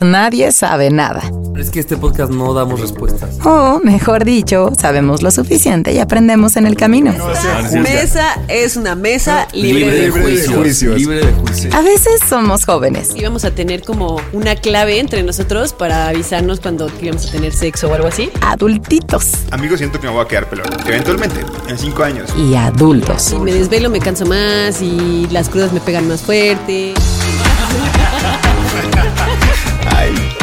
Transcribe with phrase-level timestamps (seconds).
[0.00, 1.22] nadie sabe nada.
[1.52, 3.38] Pero es que este podcast no damos respuestas.
[3.44, 7.12] O, mejor dicho, sabemos lo suficiente y aprendemos en el camino.
[7.72, 10.56] Mesa es una mesa libre, de libre de juicio.
[10.58, 10.94] juicios.
[10.96, 11.70] Libre de juicio.
[11.74, 16.60] A veces somos jóvenes Y vamos a tener como una clave entre nosotros para avisarnos
[16.60, 18.30] cuando íbamos a tener sexo o algo así.
[18.40, 20.66] adultitos Amigos, siento que me voy a quedar pelón.
[20.86, 22.30] Eventualmente, en cinco años.
[22.36, 23.22] y adultos.
[23.22, 26.94] Si me desvelo me canso más y las crudas me pegan más fuerte.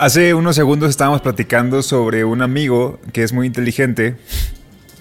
[0.00, 4.16] Hace unos segundos estábamos platicando sobre un amigo que es muy inteligente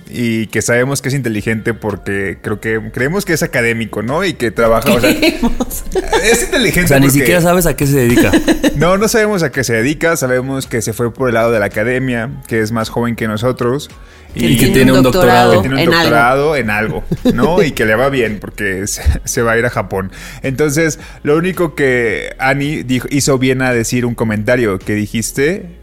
[0.10, 4.26] y que sabemos que es inteligente porque creo que creemos que es académico, ¿no?
[4.26, 5.12] Y que trabaja, o sea,
[6.24, 6.86] es inteligente.
[6.86, 8.32] O sea, ni porque- siquiera sabes a qué se dedica.
[8.76, 11.60] No, no sabemos a qué se dedica, sabemos que se fue por el lado de
[11.60, 13.90] la academia, que es más joven que nosotros.
[14.34, 15.52] Y que tiene un doctorado.
[15.62, 16.00] que tiene un en algo.
[16.02, 17.62] doctorado en algo, ¿no?
[17.62, 20.12] y que le va bien porque se, se va a ir a Japón.
[20.44, 25.76] Entonces, lo único que Annie dijo, hizo bien a decir un comentario que dijiste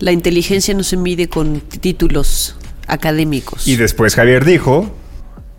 [0.00, 2.56] La inteligencia no se mide con títulos
[2.86, 3.66] académicos.
[3.66, 4.94] y después Javier dijo,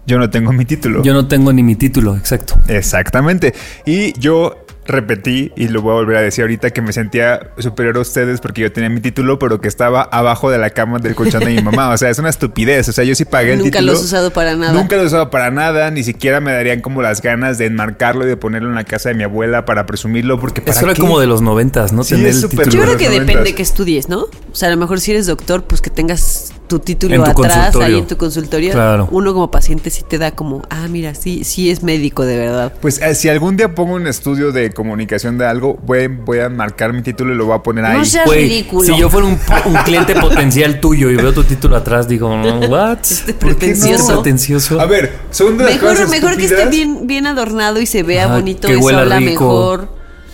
[0.06, 1.04] yo no tengo mi título.
[1.04, 2.56] Yo no tengo ni mi título, exacto.
[2.68, 3.54] Exactamente.
[3.86, 7.98] Y yo repetí, y lo voy a volver a decir ahorita, que me sentía superior
[7.98, 11.14] a ustedes porque yo tenía mi título, pero que estaba abajo de la cama del
[11.14, 11.90] colchón de mi mamá.
[11.90, 12.88] O sea, es una estupidez.
[12.88, 13.92] O sea, yo sí pagué el Nunca título.
[13.92, 14.72] lo has usado para nada.
[14.72, 15.92] Nunca lo he usado para nada.
[15.92, 19.10] Ni siquiera me darían como las ganas de enmarcarlo y de ponerlo en la casa
[19.10, 20.40] de mi abuela para presumirlo.
[20.40, 21.02] Porque ¿para Eso era qué?
[21.02, 22.06] como de los noventas, ¿no?
[22.06, 22.72] Sí, Tener es el título.
[22.72, 24.20] Yo creo que depende que estudies, ¿no?
[24.22, 27.44] O sea, a lo mejor si eres doctor, pues que tengas tu título En tu
[27.44, 28.74] atrás, ahí en tu consultorio.
[28.74, 29.08] Claro.
[29.12, 32.74] Uno como paciente sí te da como, ah, mira, sí, sí es médico de verdad.
[32.82, 36.50] Pues eh, si algún día pongo un estudio de comunicación de algo, voy, voy a
[36.50, 37.98] marcar mi título y lo voy a poner ahí.
[38.00, 38.94] No seas Güey, ridículo.
[38.94, 42.60] si yo fuera un, un cliente potencial tuyo y veo tu título atrás, digo, no,
[42.68, 43.00] what?
[43.02, 43.58] Este ¿Por qué no?
[43.60, 44.14] pretencioso.
[44.22, 44.80] pretencioso.
[44.82, 48.04] A ver, son de las Mejor, cosas mejor que esté bien, bien adornado y se
[48.04, 48.68] vea Ajá, bonito.
[48.68, 49.30] que Eso huela habla rico.
[49.46, 49.90] mejor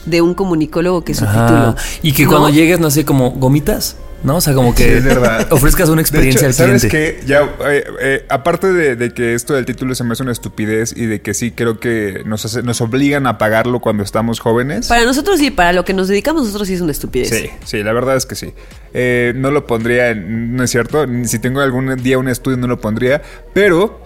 [0.05, 1.47] de un comunicólogo que su Ajá.
[1.47, 1.75] título.
[2.01, 2.29] Y que ¿No?
[2.31, 4.37] cuando llegues, no sé, como gomitas, ¿no?
[4.37, 5.47] O sea, como que Sí, es verdad.
[5.51, 7.19] ofrezcas una experiencia De hecho, al ¿sabes cliente.
[7.21, 7.27] qué?
[7.27, 10.93] Ya, eh, eh, aparte de, de que esto del título se me hace una estupidez
[10.95, 14.87] y de que sí creo que nos, hace- nos obligan a pagarlo cuando estamos jóvenes.
[14.87, 17.29] Para nosotros sí, para lo que nos dedicamos nosotros sí es una estupidez.
[17.29, 18.53] Sí, sí, la verdad es que sí.
[18.93, 21.05] Eh, no lo pondría, en- no es cierto.
[21.25, 23.21] Si tengo algún día un estudio, no lo pondría.
[23.53, 24.02] Pero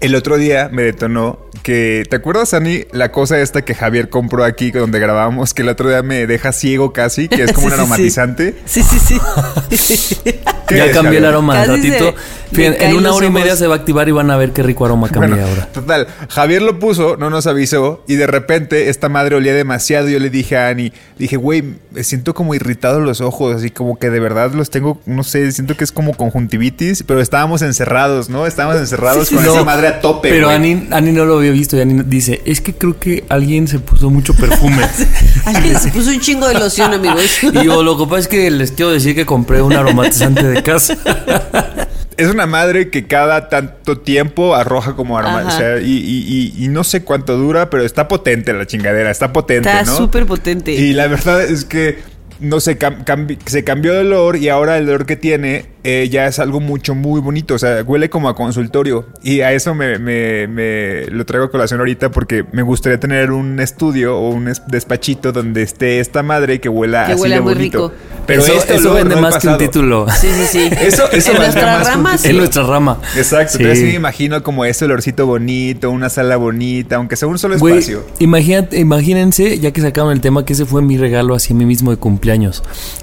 [0.00, 2.84] el otro día me detonó que, ¿te acuerdas, Ani?
[2.92, 6.52] La cosa esta que Javier compró aquí donde grabábamos, que el otro día me deja
[6.52, 7.80] ciego casi, que es como Sí, un sí, sí.
[7.80, 8.54] aromatizante.
[8.66, 9.20] Sí, sí, sí.
[10.68, 12.14] ¿Qué Ya cambié el aroma al se ratito.
[12.54, 14.62] Fíjense, en una hora y media se va a activar y van a ver qué
[14.62, 15.66] rico aroma cambia Bueno, ahora.
[15.72, 20.08] total, Javier lo puso, no nos avisó y de repente esta madre olía demasiado.
[20.08, 23.98] Yo le dije a Ani, dije, güey, me siento como irritado los ojos, así como
[23.98, 28.28] que de verdad los tengo, no sé, siento que es como conjuntivitis, pero estábamos encerrados,
[28.28, 28.46] ¿no?
[28.46, 30.28] Estábamos encerrados con esa No, madre a tope.
[30.30, 30.56] Pero güey.
[30.56, 33.78] Ani, Ani no lo había visto y Ani dice, es que creo que alguien se
[33.80, 34.84] puso mucho perfume.
[35.44, 37.20] Alguien se puso un chingo de loción, amigos.
[37.42, 40.62] y yo lo que pasa es que les quiero decir que compré un aromatizante de
[40.62, 40.96] casa.
[42.16, 45.44] Es una madre que cada tanto tiempo arroja como aroma.
[45.46, 49.10] O sea, y, y- y- y no sé cuánto dura, pero está potente la chingadera,
[49.10, 49.96] está potente, Está ¿no?
[49.96, 50.72] súper potente.
[50.72, 51.98] Y la verdad es que
[52.40, 56.08] no sé, cam- cambi- se cambió de olor y ahora el olor que tiene eh,
[56.10, 57.54] ya es algo mucho, muy bonito.
[57.54, 59.06] O sea, huele como a consultorio.
[59.22, 63.30] Y a eso me, me- me lo traigo a colación ahorita porque me gustaría tener
[63.30, 67.34] un estudio o un es- despachito donde esté esta madre que huela Que así huela
[67.36, 67.88] de muy bonito.
[67.88, 67.92] rico.
[68.26, 70.06] Pero eso, este eso olor, vende no más que un título.
[70.20, 70.70] Sí, sí, sí.
[70.80, 72.28] Eso- eso en nuestra más rama, sí.
[72.30, 72.98] En nuestra rama.
[73.16, 73.58] Exacto, Sí.
[73.58, 77.58] entonces sí me imagino como ese olorcito bonito, una sala bonita, aunque sea un solo
[77.58, 78.04] Güey, espacio.
[78.20, 81.90] imagínate, imagínense, ya que sacaron el tema, que ese fue mi regalo hacia mí mismo
[81.90, 82.62] de cumpleaños.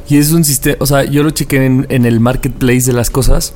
[0.10, 3.10] Y es un sistema, o sea, yo lo chequé en, en el marketplace de las
[3.10, 3.54] cosas,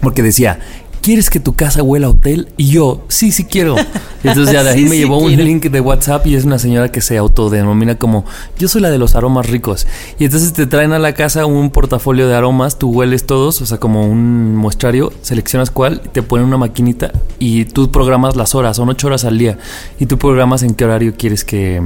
[0.00, 0.58] porque decía,
[1.02, 2.48] ¿quieres que tu casa huela a hotel?
[2.56, 3.76] Y yo, sí, sí quiero.
[4.22, 5.42] Y entonces ya de ahí Sí, me sí llevó un quiero.
[5.44, 8.24] link de WhatsApp y es una señora que se autodenomina como,
[8.58, 9.86] yo soy la de los aromas ricos.
[10.18, 13.66] Y entonces te traen a la casa un portafolio de aromas, tú hueles todos, o
[13.66, 18.76] sea, como un muestrario, seleccionas cuál, te ponen una maquinita y tú programas las horas,
[18.76, 19.58] son ocho horas al día.
[19.98, 21.82] Y tú programas en qué horario quieres que...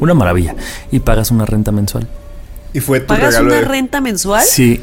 [0.00, 0.56] Una maravilla.
[0.90, 2.08] Y pagas una renta mensual.
[2.72, 4.42] Y fue tu ¿Pagas regalo una de- renta mensual?
[4.44, 4.80] Sí.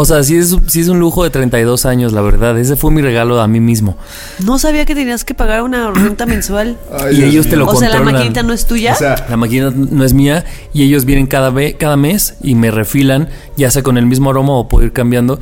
[0.00, 2.58] O sea, sí es, sí es un lujo de 32 años, la verdad.
[2.58, 3.96] Ese fue mi regalo a mí mismo.
[4.44, 6.78] No sabía que tenías que pagar una renta mensual.
[6.92, 8.14] Ay, y Dios ellos te lo o sea, la controlan.
[8.14, 8.94] maquinita no es tuya.
[8.94, 12.54] O sea, La máquina no es mía y ellos vienen cada, ve- cada mes y
[12.54, 15.38] me refilan, ya sea con el mismo aroma o puedo ir cambiando.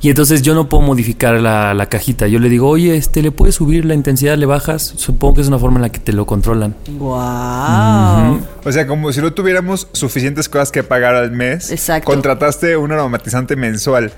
[0.00, 2.28] Y entonces yo no puedo modificar la, la cajita.
[2.28, 4.36] Yo le digo, oye, este, ¿le puedes subir la intensidad?
[4.38, 4.92] ¿Le bajas?
[4.96, 6.74] Supongo que es una forma en la que te lo controlan.
[6.88, 8.40] Wow.
[8.64, 11.70] o sea, como si no tuviéramos suficientes cosas que pagar al mes.
[11.72, 12.10] Exacto.
[12.10, 14.12] Contrataste un aromatizante mensual.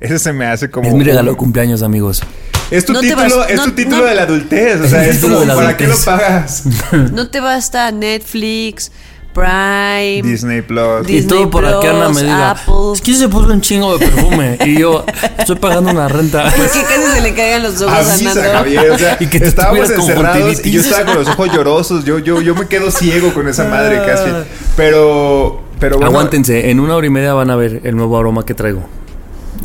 [0.00, 0.88] Eso se me hace como.
[0.88, 2.22] Es mi regalo de cumpleaños, amigos.
[2.70, 4.80] Es tu No título, vas- es tu no- título no- de la adultez.
[4.80, 6.64] O Es sea, es título como, de la ¿para qué lo pagas?
[7.12, 8.92] No te basta Netflix,
[9.36, 10.22] Prime.
[10.22, 11.06] Disney Plus.
[11.06, 12.74] Disney y todo para que Ana me Plus, diga, Apple.
[12.94, 14.58] es que se puso un chingo de perfume.
[14.64, 15.04] y yo,
[15.38, 16.44] estoy pagando una renta.
[16.56, 18.42] ¿Por qué casi se le caigan los ojos a Nando?
[18.42, 18.90] Javier.
[18.92, 22.04] O sea, Y que estábamos encerrados y yo estaba con los ojos llorosos.
[22.06, 24.30] Yo, yo, yo me quedo ciego con esa madre casi.
[24.74, 28.46] Pero, pero bueno, Aguántense, en una hora y media van a ver el nuevo aroma
[28.46, 28.88] que traigo.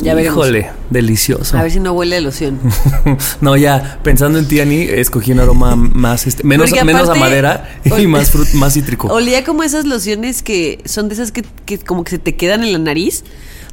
[0.02, 0.36] Ya veremos.
[0.36, 1.56] Híjole, delicioso.
[1.56, 2.58] A ver si no huele a loción.
[3.40, 7.78] no, ya, pensando en ti, Ani, escogí un aroma más, este, menos, menos a madera
[7.84, 9.06] y más, frut- más cítrico.
[9.12, 12.64] Olía como esas lociones que son de esas que, que como que se te quedan
[12.64, 13.24] en la nariz.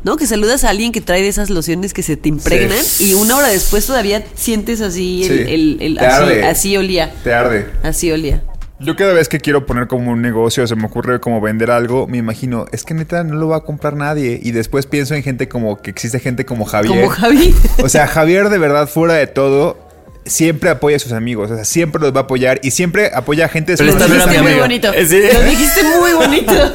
[0.02, 0.16] ¿No?
[0.16, 3.36] Que saludas a alguien que trae de esas lociones que se te impregnan y una
[3.36, 5.54] hora después todavía sientes así el, Sí.
[5.54, 6.46] el- el- Te así, arde.
[6.46, 7.14] así olía.
[7.22, 7.66] te arde.
[7.84, 8.42] Así olía.
[8.82, 12.08] Yo cada vez que quiero poner como un negocio, se me ocurre como vender algo,
[12.08, 14.40] me imagino, es que neta no lo va a comprar nadie.
[14.42, 16.96] Y después pienso en gente como que existe gente como Javier.
[16.96, 17.54] Como Javi.
[17.84, 19.78] O sea, Javier de verdad, fuera de todo,
[20.26, 21.52] siempre apoya a sus amigos.
[21.52, 24.38] O sea, siempre los va a apoyar y siempre apoya a gente de dijiste mi
[24.40, 24.94] muy bonito.
[24.94, 25.24] Sí.
[25.34, 26.54] Lo dijiste muy bonito.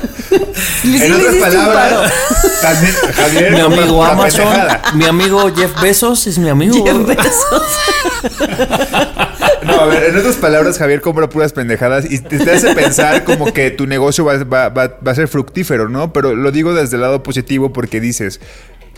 [0.84, 2.12] En otras palabras,
[2.60, 4.48] también Javier mi amigo Amazon,
[4.94, 6.84] mi amigo Jeff Bezos es mi amigo.
[6.84, 7.62] Jeff Bezos.
[9.64, 13.52] No, a ver, en otras palabras, Javier compra puras pendejadas y te, hace pensar como
[13.52, 16.12] que tu negocio va, va- va- va a ser fructífero, ¿no?
[16.12, 18.40] Pero lo digo desde el lado positivo porque dices,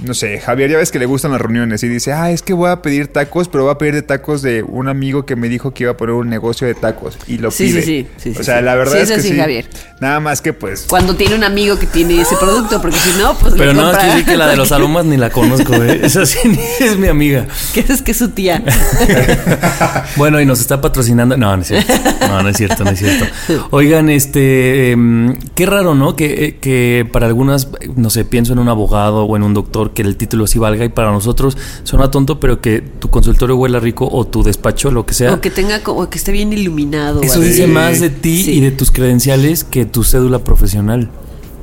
[0.05, 2.53] no sé, Javier ya ves que le gustan las reuniones y dice, ah, es que
[2.53, 5.49] voy a pedir tacos, pero voy a pedir de tacos de un amigo que me
[5.49, 7.83] dijo que iba a poner un negocio de tacos y lo Sí, pide.
[7.83, 8.65] sí, sí, sí, o sea, sí.
[8.65, 9.37] la verdad Sí, es es que así, sí.
[9.39, 9.67] Javier.
[10.01, 10.85] Nada más que pues...
[10.89, 13.97] Cuando tiene un amigo que tiene ese producto, porque si no, pues Pero no, es
[13.97, 14.13] compra.
[14.15, 16.01] que sí que la de los aromas ni la conozco, ¿eh?
[16.05, 17.47] Esa sí ni es mi amiga.
[17.73, 18.63] ¿Qué es que es su tía?
[20.17, 21.37] Bueno, y nos está patrocinando.
[21.37, 21.93] No, no es cierto.
[22.29, 23.27] No, no es cierto, no es cierto.
[23.71, 26.17] Oigan, este, em, qué raro, ¿no?
[26.17, 29.86] Que, eh, que para algunas, no sé, pienso en un abogado o en un doctor
[29.95, 33.79] que el título sí valga y para nosotros suena tonto, pero que tu consultorio huela
[33.81, 35.33] rico o tu despacho, lo que sea.
[35.35, 37.21] O que tenga como que esté bien iluminado.
[37.21, 37.45] o Eso algo.
[37.47, 38.53] dice más de ti Sí.
[38.53, 41.11] y de tus credenciales que tu cédula profesional.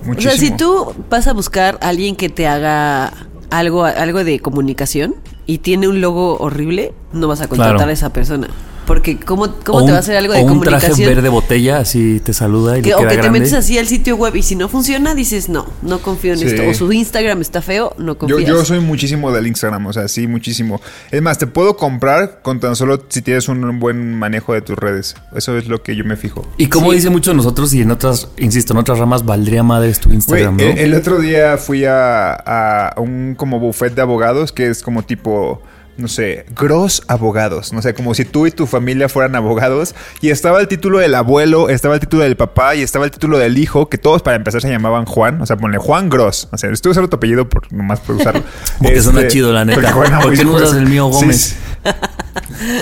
[0.04, 0.34] O Muchísimo.
[0.34, 3.14] sea, si tú vas a buscar a alguien que te haga
[3.50, 5.16] algo, algo de comunicación
[5.46, 7.90] y tiene un logo horrible, no vas a contratar Claro.
[7.90, 8.48] a esa persona.
[8.86, 10.92] Porque ¿cómo, cómo O te un- va a hacer algo de o un comunicación?
[10.96, 13.40] traje verde botella, así te saluda y Que- le o queda que te grande.
[13.40, 16.46] metes así al sitio web y si no funciona, dices, no, no confío en Sí.
[16.48, 16.64] esto.
[16.68, 18.46] O su Instagram está feo, no Yo, confías.
[18.50, 20.82] yo soy muchísimo del Instagram, o sea, sí, muchísimo.
[21.12, 24.78] Es más, te puedo comprar con tan solo si tienes un buen manejo de tus
[24.78, 25.16] redes.
[25.36, 26.46] Eso es lo que yo me fijo.
[26.58, 26.98] Y como Sí.
[26.98, 30.58] dice mucho de nosotros y en otras, insisto, en otras ramas valdría madres tu Instagram,
[30.58, 30.64] ¿no?
[30.64, 35.04] el, el otro día fui a, a un como buffet de abogados que es como
[35.04, 35.62] tipo,
[35.98, 37.74] no sé, Gross Abogados.
[37.74, 39.96] No sé, como si tú y tu familia fueran abogados.
[40.22, 43.38] Y estaba el título del abuelo, estaba el título del papá y estaba el título
[43.38, 45.42] del hijo, que todos para empezar se llamaban Juan.
[45.42, 46.48] O sea, ponle Juan Gross.
[46.52, 48.44] O sea, estoy usando tu apellido por, nomás por usarlo.
[48.82, 49.80] Porque suena chido, la neta.
[49.82, 51.56] porque suena ¿Por qué no usas el mío Gómez?
[51.84, 51.90] sí.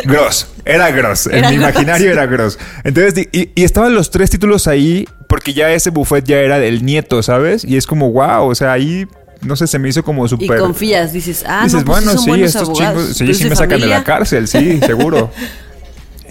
[0.05, 1.27] Gross, era Gross.
[1.27, 1.69] En Era mi Gross.
[1.71, 2.57] imaginario era Gross.
[2.83, 6.83] Entonces, y, y estaban los tres títulos ahí porque ya ese buffet ya era del
[6.85, 7.63] nieto, ¿sabes?
[7.63, 9.07] Y es como, wow, o sea, ahí,
[9.41, 10.59] no sé, se me hizo como y súper...
[10.59, 13.15] confías, dices, ah, Dices, no, pues bueno, sí, estos abogados.
[13.15, 14.03] chingos, sí, sí me sacan de la familia.
[14.03, 15.31] cárcel, sí, seguro.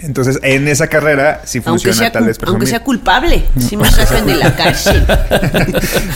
[0.03, 2.37] Entonces, en esa carrera sí funciona sea, tal vez.
[2.45, 5.05] aunque sea culpable, si me sacan de la cárcel.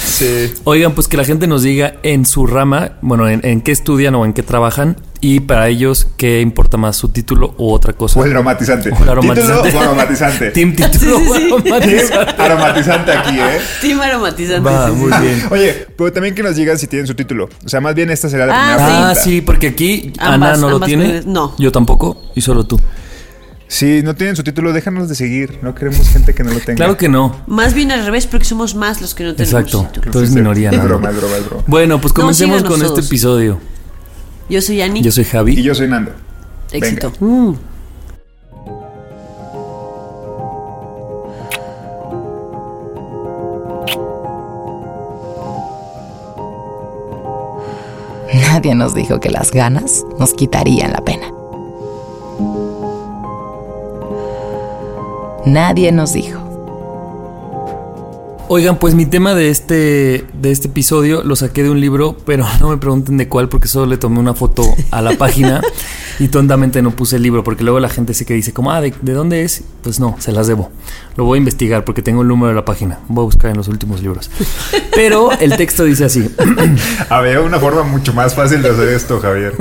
[0.05, 0.53] Sí.
[0.63, 4.15] Oigan, pues que la gente nos diga en su rama, bueno, en, en qué estudian
[4.15, 8.19] o en qué trabajan y para ellos qué importa más, su título u otra cosa.
[8.19, 8.91] O el aromatizante.
[8.91, 9.63] O el aromatizante.
[9.63, 10.51] Título o aromatizante.
[10.51, 11.47] Team título Sí, o sí, sí.
[11.71, 12.41] aromatizante.
[12.41, 13.59] aromatizante aquí, ¿eh?
[13.81, 14.69] Team aromatizante.
[14.69, 15.19] Va, sí, sí, muy sí.
[15.21, 15.43] bien.
[15.51, 17.49] Oye, pero también que nos digan si tienen su título.
[17.65, 18.83] O sea, más bien esta será la Ah, primera sí.
[18.93, 19.21] Ah, pregunta.
[19.21, 21.21] sí, porque aquí Ambas- Ana no lo tiene.
[21.25, 21.55] no.
[21.57, 22.79] Yo tampoco, y solo tú.
[23.67, 25.59] Si no tienen su título, déjanos de seguir.
[25.61, 26.75] No queremos gente que no lo tenga.
[26.75, 27.41] Claro que no.
[27.47, 29.89] Más bien al revés, porque somos más los que no tenemos Exacto.
[29.91, 30.11] título.
[30.11, 30.83] Tú eres minoría, ¿no?
[30.83, 31.63] broma, es broma, es broma.
[31.67, 33.59] Bueno, pues comencemos con este episodio.
[34.49, 35.01] Yo soy Ani.
[35.01, 35.59] Yo soy Javi.
[35.59, 36.11] Y yo soy Nando.
[36.71, 37.11] Éxito.
[37.19, 37.59] Venga.
[48.33, 51.24] Nadie nos dijo que las ganas nos quitarían la pena.
[55.45, 56.44] Nadie nos dijo.
[58.47, 62.45] Oigan, pues mi tema de este, de este episodio lo saqué de un libro, pero
[62.59, 65.61] no me pregunten de cuál porque solo le tomé una foto a la página
[66.19, 68.81] y tontamente no puse el libro porque luego la gente se que dice como, ah,
[68.81, 69.63] ¿de, de dónde es?
[69.81, 70.69] Pues no, se las debo.
[71.15, 72.99] Lo voy a investigar porque tengo el número de la página.
[73.07, 74.29] Voy a buscar en los últimos libros.
[74.95, 76.29] Pero el texto dice así.
[77.09, 79.55] Había una forma mucho más fácil de hacer esto, Javier.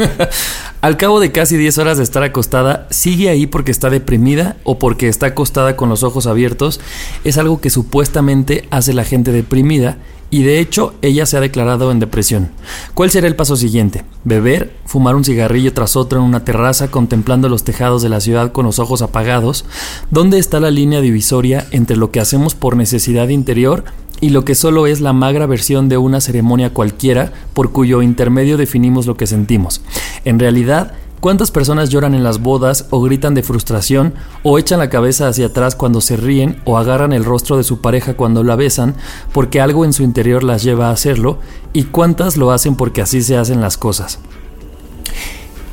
[0.85, 4.79] Al cabo de casi 10 horas de estar acostada, sigue ahí porque está deprimida o
[4.79, 6.79] porque está acostada con los ojos abiertos.
[7.25, 9.99] Es algo que supuestamente hace la gente deprimida
[10.31, 12.51] y de hecho ella se ha declarado en depresión.
[12.95, 14.05] ¿Cuál será el paso siguiente?
[14.25, 18.51] Beber, fumar un cigarrillo tras otro en una terraza contemplando los tejados de la ciudad
[18.51, 19.65] con los ojos apagados.
[20.11, 23.85] ¿Dónde está la línea divisoria entre lo que hacemos por necesidad interior
[24.21, 28.57] y lo que solo es la magra versión de una ceremonia cualquiera por cuyo intermedio
[28.57, 29.83] definimos lo que sentimos.
[30.25, 34.13] En realidad, ¿cuántas personas lloran en las bodas o gritan de frustración
[34.43, 37.81] o echan la cabeza hacia atrás cuando se ríen o agarran el rostro de su
[37.81, 38.95] pareja cuando la besan
[39.33, 41.39] porque algo en su interior las lleva a hacerlo?
[41.73, 44.19] ¿Y cuántas lo hacen porque así se hacen las cosas?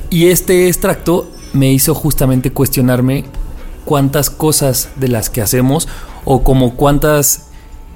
[0.10, 3.26] Y este extracto me hizo justamente cuestionarme
[3.84, 5.90] cuántas cosas de las que hacemos
[6.24, 7.51] o como cuántas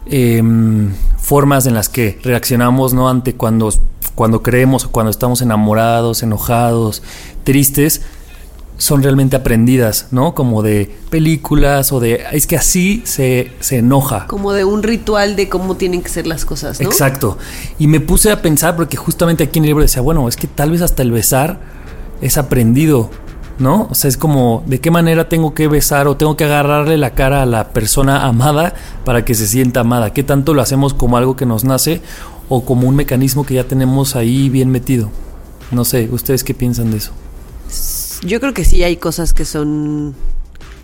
[0.06, 3.70] em, formas en las que reaccionamos no ante cuando,
[4.16, 7.04] cuando creemos o cuando estamos enamorados, enojados,
[7.44, 8.02] tristes,
[8.78, 10.36] son realmente aprendidas, ¿no?
[10.36, 12.26] Como de películas o de...
[12.34, 14.28] Es que así se, se enoja.
[14.28, 16.90] Como de un ritual de cómo tienen que ser las cosas, ¿no?
[16.90, 17.38] Exacto.
[17.80, 20.48] Y me puse a pensar, porque justamente aquí en el libro decía, bueno, es que
[20.48, 21.60] tal vez hasta el besar
[22.22, 23.10] es aprendido,
[23.60, 23.88] ¿no?
[23.90, 27.12] O sea, es como, ¿de qué manera tengo que besar o tengo que agarrarle la
[27.12, 30.14] cara a la persona amada para que se sienta amada?
[30.14, 32.02] ¿Qué tanto lo hacemos como algo que nos nace
[32.50, 35.10] o como un mecanismo que ya tenemos ahí bien metido?
[35.72, 37.12] No sé, ¿ustedes qué piensan de eso?
[38.24, 40.16] Yo creo que sí hay cosas que son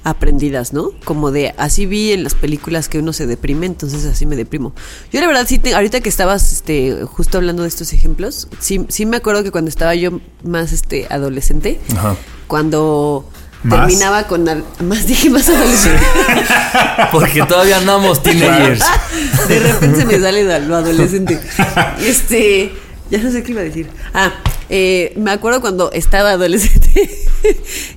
[0.04, 0.92] aprendidas, ¿no?
[1.04, 4.74] Como de así vi en las películas que uno se deprime, entonces así me deprimo.
[5.14, 8.86] Yo la verdad sí, te- ahorita que estabas este, justo hablando de estos ejemplos, sí,
[8.90, 12.16] sí me acuerdo que cuando estaba yo más este, adolescente, Ajá.
[12.48, 13.30] cuando
[13.64, 13.88] ¿Más?
[13.88, 14.50] terminaba con...
[14.50, 16.02] al- más dije más adolescente.
[17.12, 18.84] Porque todavía andamos teenagers.
[19.48, 21.40] De repente se me sale lo lo adolescente.
[22.04, 22.72] Este,
[23.12, 23.88] ya no sé qué iba a decir.
[24.16, 24.34] Ah,
[24.70, 27.10] eh, me acuerdo cuando estaba adolescente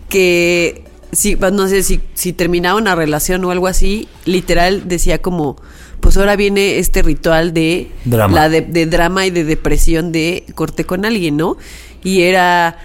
[0.08, 0.84] que
[1.14, 5.56] si, pues, no sé si, si terminaba una relación o algo así, literal decía como,
[6.00, 8.34] pues ahora viene este ritual de Drama.
[8.34, 11.56] la de, de drama y de depresión de corté con alguien, ¿no?
[12.02, 12.76] Y era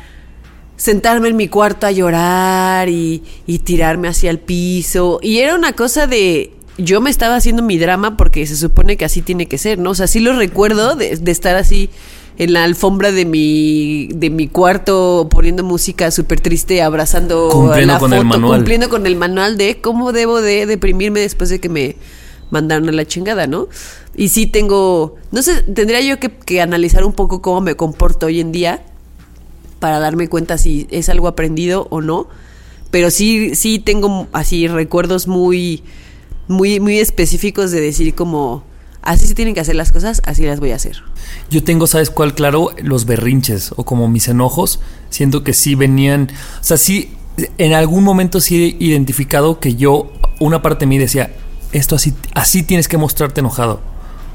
[0.78, 5.20] sentarme en mi cuarto a llorar y, y tirarme hacia el piso.
[5.22, 6.54] Y era una cosa de.
[6.78, 9.90] Yo me estaba haciendo mi drama porque se supone que así tiene que ser, ¿no?
[9.90, 11.90] O sea, sí lo recuerdo de, de estar así
[12.40, 18.00] en la alfombra de mi, de mi cuarto poniendo música súper triste, abrazando Cumpliendo la
[18.00, 18.60] con el foto, manual.
[18.60, 21.98] cumpliendo con el manual de cómo debo de deprimirme después de que me
[22.50, 23.68] mandaron a la chingada, ¿no?
[24.16, 28.28] Y sí tengo, no sé, tendría yo que, que analizar un poco cómo me comporto
[28.28, 28.84] hoy en día
[29.80, 32.28] para darme cuenta si es algo aprendido o no.
[32.90, 35.84] Pero sí, sí tengo así recuerdos muy,
[36.48, 38.64] muy, muy específicos de decir como
[39.02, 41.04] así se tienen que hacer las cosas, así las voy a hacer.
[41.50, 42.34] Yo tengo, ¿sabes cuál?
[42.34, 44.80] Claro, los berrinches o como mis enojos.
[45.10, 46.30] Siento que sí venían.
[46.62, 47.14] O sea, sí,
[47.58, 51.32] en algún momento sí he identificado que yo, una parte de mí decía,
[51.72, 53.82] esto así, así tienes que mostrarte enojado.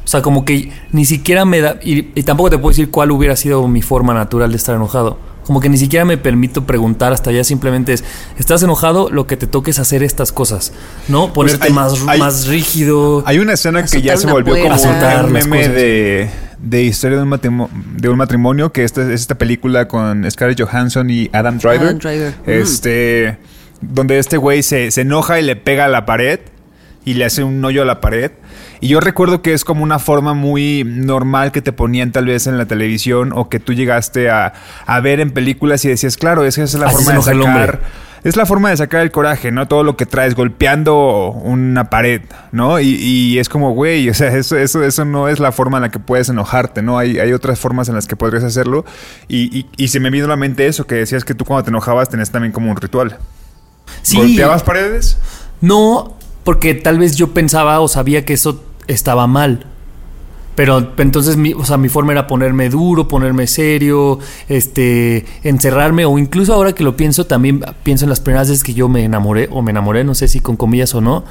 [0.05, 1.79] O sea, como que ni siquiera me da.
[1.83, 5.19] Y, y tampoco te puedo decir cuál hubiera sido mi forma natural de estar enojado.
[5.45, 8.03] Como que ni siquiera me permito preguntar hasta allá, simplemente es,
[8.39, 10.73] estás enojado, lo que te toque es hacer estas cosas,
[11.09, 11.33] ¿no?
[11.33, 13.23] Ponerte Pues hay- más, hay- más rígido.
[13.27, 15.23] Hay una escena que ya se volvió como puerta.
[15.25, 19.37] Un meme de, de historia de un, matrimo- de un matrimonio, que esta, es esta
[19.37, 21.81] película con Scarlett Johansson y Adam Driver.
[21.89, 22.35] Adam Driver.
[22.47, 22.51] Mm.
[22.51, 23.39] Este...
[23.81, 26.41] donde este güey se, se enoja y le pega a la pared
[27.05, 28.31] y le hace un hoyo a la pared.
[28.81, 32.47] Y yo recuerdo que es como una forma muy normal que te ponían tal vez
[32.47, 34.53] en la televisión o que tú llegaste a,
[34.87, 37.81] a ver en películas y decías, claro, esa es la Así forma de sacar.
[38.25, 39.69] Es la forma de sacar el coraje, ¿no?
[39.69, 42.81] Todo lo que traes golpeando una pared, ¿no?
[42.81, 45.83] Y, y es como, güey, o sea, eso, eso, eso no es la forma en
[45.83, 46.97] la que puedes enojarte, ¿no?
[46.97, 48.87] Hay, hay otras formas en las que podrías hacerlo.
[49.29, 51.65] Y, y, y se me vino a la mente eso, que decías que tú cuando
[51.65, 53.19] te enojabas tenías también como un ritual.
[54.01, 54.17] Sí.
[54.17, 55.19] ¿Golpeabas paredes?
[55.61, 59.67] No, porque tal vez yo pensaba o sabía que eso estaba mal.
[60.55, 66.17] Pero entonces mi, o sea, mi forma era ponerme duro, ponerme serio, este, encerrarme o
[66.17, 69.49] incluso ahora que lo pienso también pienso en las primeras veces que yo me enamoré
[69.51, 71.25] o me enamoré, no sé si con comillas o no.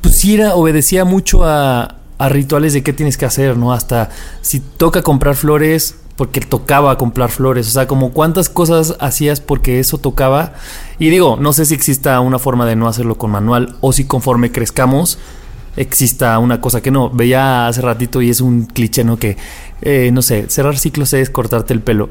[0.00, 3.72] Pues sí era obedecía mucho a, a rituales de qué tienes que hacer, ¿no?
[3.72, 4.10] Hasta
[4.42, 9.80] si toca comprar flores porque tocaba comprar flores, o sea, como cuántas cosas hacías porque
[9.80, 10.52] eso tocaba.
[11.00, 14.04] Y digo, no sé si exista una forma de no hacerlo con manual o si
[14.04, 15.18] conforme crezcamos
[15.76, 17.10] exista una cosa que no.
[17.10, 19.16] Veía hace ratito y es un cliché, ¿no?
[19.16, 19.36] Que,
[19.80, 22.10] eh, no sé, cerrar ciclos es cortarte el pelo.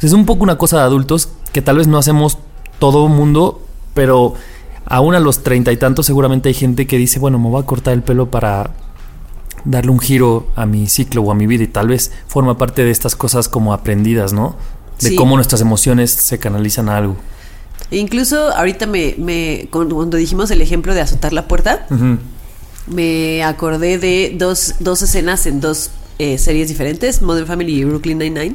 [0.00, 2.38] Es un poco una cosa de adultos que tal vez no hacemos
[2.80, 3.62] todo mundo,
[3.94, 4.34] pero
[4.84, 7.66] aún a los treinta y tantos seguramente hay gente que dice, bueno, me voy a
[7.66, 8.72] cortar el pelo para
[9.64, 12.84] darle un giro a mi ciclo o a mi vida y tal vez forma parte
[12.84, 14.56] de estas cosas como aprendidas, ¿no?
[15.00, 15.16] De Sí.
[15.16, 17.16] cómo nuestras emociones se canalizan a algo.
[17.90, 21.86] E incluso ahorita me, me cuando dijimos el ejemplo de azotar la puerta,
[22.86, 28.18] me acordé de dos, dos escenas en dos eh, series diferentes, Modern Family y Brooklyn
[28.18, 28.54] Nine-Nine,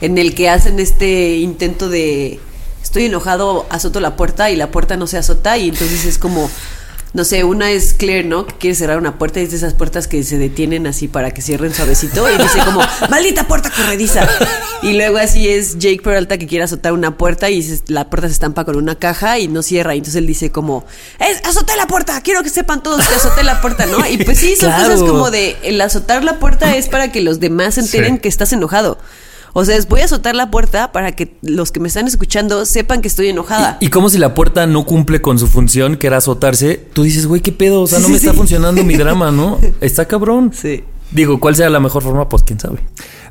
[0.00, 2.38] en el que hacen este intento de
[2.82, 6.50] estoy enojado, azoto la puerta y la puerta no se azota y entonces es como
[7.14, 8.46] no sé, una es Claire, ¿no?
[8.46, 11.30] Que quiere cerrar una puerta y es de esas puertas que se detienen así para
[11.32, 14.26] que cierren suavecito y dice como, maldita puerta corrediza.
[14.82, 18.28] Y luego así es Jake Peralta que quiere azotar una puerta y se- la puerta
[18.28, 19.94] se estampa con una caja y no cierra.
[19.94, 20.84] Y entonces él dice como,
[21.18, 23.98] "Es- azoté la puerta, quiero que sepan todos que azoté la puerta, ¿no?
[24.08, 24.84] Y pues sí, son Claro.
[24.94, 28.20] cosas como de, el azotar la puerta es para que los demás se enteren Sí.
[28.20, 28.98] que estás enojado.
[29.54, 32.64] O sea, es voy a azotar la puerta para que los que me están escuchando
[32.64, 33.76] sepan que estoy enojada.
[33.80, 37.26] Y como si la puerta no cumple con su función, que era azotarse, tú dices,
[37.26, 39.58] güey, qué pedo, o sea, no sí, me está funcionando mi drama, ¿no?
[39.80, 40.52] Está cabrón.
[40.54, 40.84] Sí.
[41.10, 42.28] Digo, ¿cuál sea la mejor forma?
[42.28, 42.78] Pues quién sabe.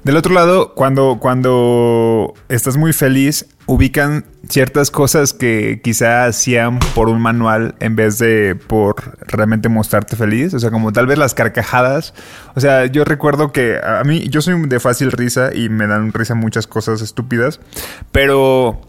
[0.03, 7.07] Del otro lado, cuando, cuando estás muy feliz, ubican ciertas cosas que quizá hacían por
[7.07, 10.55] un manual en vez de por realmente mostrarte feliz.
[10.55, 12.15] O sea, como tal vez las carcajadas.
[12.55, 16.11] O sea, yo recuerdo que a mí, yo soy de fácil risa y me dan
[16.13, 17.59] risa muchas cosas estúpidas,
[18.11, 18.81] pero...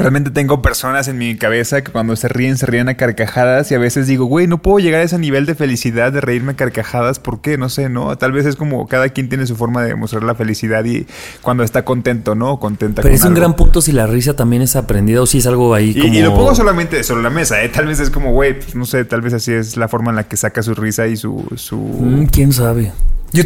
[0.00, 3.74] Realmente tengo personas en mi cabeza que cuando se ríen, se ríen a carcajadas y
[3.74, 6.56] a veces digo, güey, no puedo llegar a ese nivel de felicidad de reírme a
[6.56, 7.18] carcajadas.
[7.18, 7.58] ¿Por qué?
[7.58, 8.16] No sé, ¿no?
[8.16, 11.06] Tal vez es como cada quien tiene su forma de mostrar la felicidad y
[11.42, 12.52] cuando está contento, ¿no?
[12.52, 15.26] O contenta Pero con es un gran punto si la risa también es aprendida o
[15.26, 16.14] si es algo ahí Y, como...
[16.14, 17.68] y lo pongo solamente sobre la mesa, ¿eh?
[17.68, 20.16] Tal vez es como, güey, pues, no sé, tal vez así es la forma en
[20.16, 21.46] la que saca su risa y su...
[21.56, 21.76] su...
[21.76, 22.92] Mm, ¿Quién sabe?
[23.32, 23.44] Yo,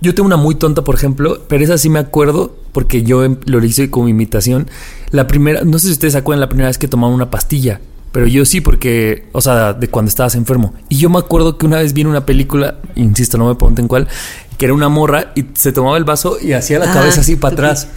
[0.00, 3.38] yo tengo una muy tonta, por ejemplo, pero esa sí me acuerdo porque yo em-
[3.46, 4.68] lo hice como imitación.
[5.10, 7.80] La primera, no sé si ustedes se acuerdan la primera vez que tomaron una pastilla,
[8.12, 10.72] pero yo sí porque, o sea, de cuando estabas enfermo.
[10.88, 14.08] Y yo me acuerdo que una vez vi una película, insisto, no me pregunten cuál,
[14.56, 17.36] que era una morra y se tomaba el vaso y hacía la Ah, cabeza así
[17.36, 17.88] para atrás.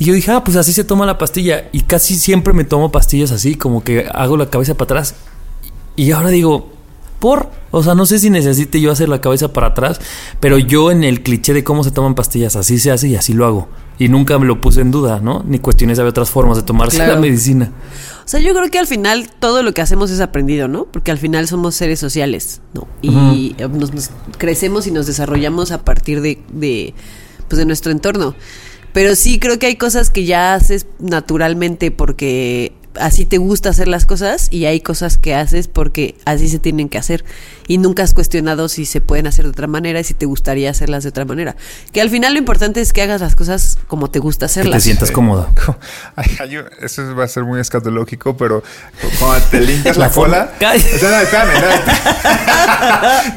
[0.00, 1.68] Y yo dije, ah, pues así se toma la pastilla.
[1.72, 5.14] Y casi siempre me tomo pastillas así, como que hago la cabeza para atrás.
[5.96, 6.70] Y ahora digo,
[7.18, 10.00] por, o sea, no sé si necesite yo hacer la cabeza para atrás,
[10.40, 13.32] pero yo en el cliché de cómo se toman pastillas, así se hace y así
[13.32, 13.68] lo hago.
[13.98, 15.42] Y nunca me lo puse en duda, ¿no?
[15.44, 17.14] Ni cuestioné si había otras formas de tomarse Claro.
[17.14, 17.72] la medicina.
[18.24, 20.84] O sea, yo creo que al final todo lo que hacemos es aprendido, ¿no?
[20.84, 22.86] Porque al final somos seres sociales, ¿no?
[23.02, 26.94] Y nos, nos crecemos y nos desarrollamos a partir de, de,
[27.48, 28.36] pues, de nuestro entorno.
[28.92, 33.88] Pero sí creo que hay cosas que ya haces naturalmente porque así te gusta hacer
[33.88, 37.24] las cosas y hay cosas que haces porque así se tienen que hacer
[37.66, 40.70] y nunca has cuestionado si se pueden hacer de otra manera y si te gustaría
[40.70, 41.54] hacerlas de otra manera.
[41.92, 44.78] Que al final lo importante es que hagas las cosas como te gusta Que hacerlas.
[44.78, 45.10] te sientas
[46.16, 48.62] ay, yo- eso va a ser muy escatológico, pero
[49.18, 50.52] cuando te limpias la, cola.
[50.56, 51.60] O sea, no, espérame,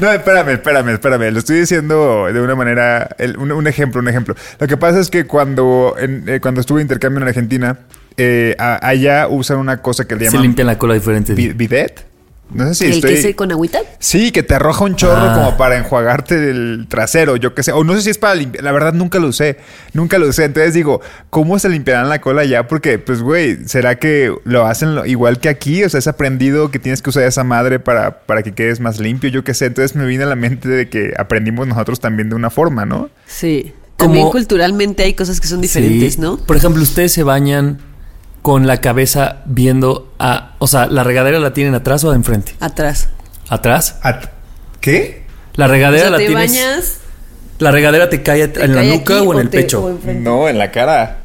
[0.06, 1.30] no, espérame, espérame, espérame.
[1.32, 3.08] Lo estoy diciendo de una manera.
[3.18, 4.34] el- un, un ejemplo, un ejemplo.
[4.58, 7.78] Lo que pasa es que cuando, en- eh, cuando estuve de intercambio en Argentina,
[8.22, 11.34] eh, a- allá usan una cosa que le Se llaman limpian la cola diferente.
[11.34, 12.06] bi- bidet.
[12.54, 13.22] No sé si ¿El estoy.
[13.22, 13.78] que con agüita?
[13.98, 15.32] Sí, que te arroja un chorro Ah.
[15.34, 17.72] como para enjuagarte el trasero, yo qué sé.
[17.72, 18.62] O no sé si es para limpiar.
[18.62, 19.56] La verdad, nunca lo usé.
[19.94, 20.44] Nunca lo usé.
[20.44, 22.68] Entonces digo, ¿cómo se limpiarán la cola ya?
[22.68, 25.82] Porque, pues, güey, ¿será que lo hacen lo- igual que aquí?
[25.82, 29.00] O sea, es aprendido que tienes que usar esa madre para, para que quedes más
[29.00, 29.64] limpio, yo qué sé.
[29.64, 33.08] Entonces me viene a la mente de que aprendimos nosotros también de una forma, ¿no?
[33.26, 33.72] Sí.
[33.96, 36.20] Como- También culturalmente hay cosas que son diferentes, Sí.
[36.20, 36.36] ¿no?
[36.36, 37.78] Por ejemplo, ustedes se bañan
[38.42, 40.54] con la cabeza viendo a.
[40.58, 42.54] O sea, ¿la regadera la tienen atrás o de enfrente?
[42.60, 43.08] Atrás.
[43.48, 43.96] ¿Atrás?
[44.02, 44.26] At-
[44.80, 45.24] ¿Qué?
[45.54, 46.50] La O regadera sea, la te tienes.
[46.52, 46.96] bañas.
[47.58, 49.98] ¿La regadera te cae te en la nuca aquí o en el te- pecho?
[50.18, 51.18] No, en la cara.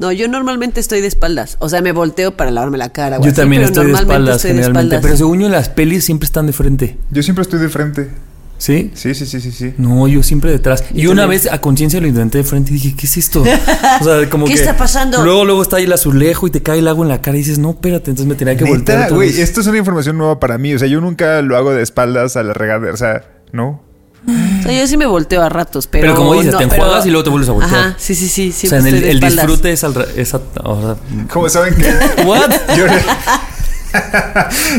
[0.00, 1.56] No, yo normalmente estoy de espaldas.
[1.60, 3.18] O sea, me volteo para lavarme la cara.
[3.18, 4.96] Yo así, también pero estoy de espaldas estoy de generalmente.
[4.96, 5.02] espaldas.
[5.02, 6.98] Pero según yo en las pelis siempre están de frente.
[7.12, 8.10] Yo siempre estoy de frente.
[8.56, 8.92] ¿Sí?
[8.94, 9.74] Sí, sí, sí, sí, sí.
[9.78, 10.84] No, yo siempre detrás.
[10.94, 13.42] Y Yo una vez a conciencia lo intenté de frente y dije, ¿qué es esto?
[13.42, 15.22] O sea, como ¿Qué que- está pasando?
[15.24, 17.40] Luego, luego está ahí el azulejo y te cae el agua en la cara y
[17.40, 19.12] dices, no, espérate, entonces me tenía que voltear.
[19.12, 20.72] Güey, esto es una información nueva para mí.
[20.72, 22.94] O sea, yo nunca lo hago de espaldas a la regadera.
[22.94, 23.82] O sea, no.
[24.26, 26.04] O sea, yo sí me volteo a ratos, pero.
[26.04, 27.74] Pero como dices, no, te pero- enjuagas y luego te vuelves a voltear.
[27.74, 28.66] Ajá, sí, sí, sí.
[28.66, 30.96] O sea, en el, disfrute es al es a- o sea,
[31.28, 31.92] ¿Cómo saben que?
[32.24, 32.50] ¿What?
[32.78, 32.86] Yo,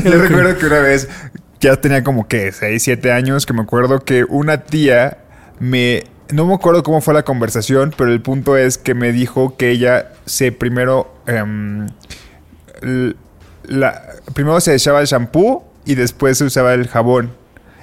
[0.03, 1.07] yo recuerdo que una vez,
[1.65, 5.17] ya tenía como que 6, 7 años, que me acuerdo que una tía
[5.59, 6.03] me...
[6.31, 9.71] No me acuerdo cómo fue la conversación, pero el punto es que me dijo que
[9.71, 11.13] ella se primero...
[11.27, 11.87] em,
[13.63, 17.31] la, primero se echaba el shampoo y después se usaba el jabón.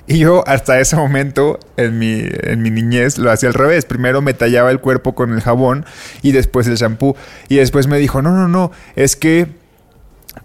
[0.07, 3.85] Y yo hasta ese momento, en mi, en mi niñez, lo hacía al revés.
[3.85, 5.87] Primero me tallaba el cuerpo con el jabón
[6.23, 7.17] y después el shampoo.
[7.49, 9.62] Y después me dijo, no, no, no, es que...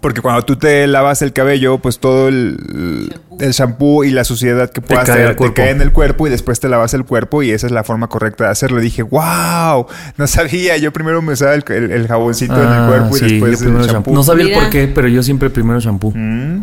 [0.00, 4.70] Porque cuando tú te lavas el cabello, pues todo el, el shampoo y la suciedad
[4.70, 7.50] que puedas tener te cae en el cuerpo y después te lavas el cuerpo y
[7.50, 8.78] esa es la forma correcta de hacerlo.
[8.78, 10.76] Y dije, wow, no sabía.
[10.76, 13.62] Yo primero me usaba el, el- el jaboncito en el Ah, cuerpo y sí, después
[13.62, 13.86] el shampoo.
[13.92, 14.14] shampoo.
[14.14, 16.12] No sabía el por qué, pero yo siempre primero shampoo.
[16.14, 16.62] Mm,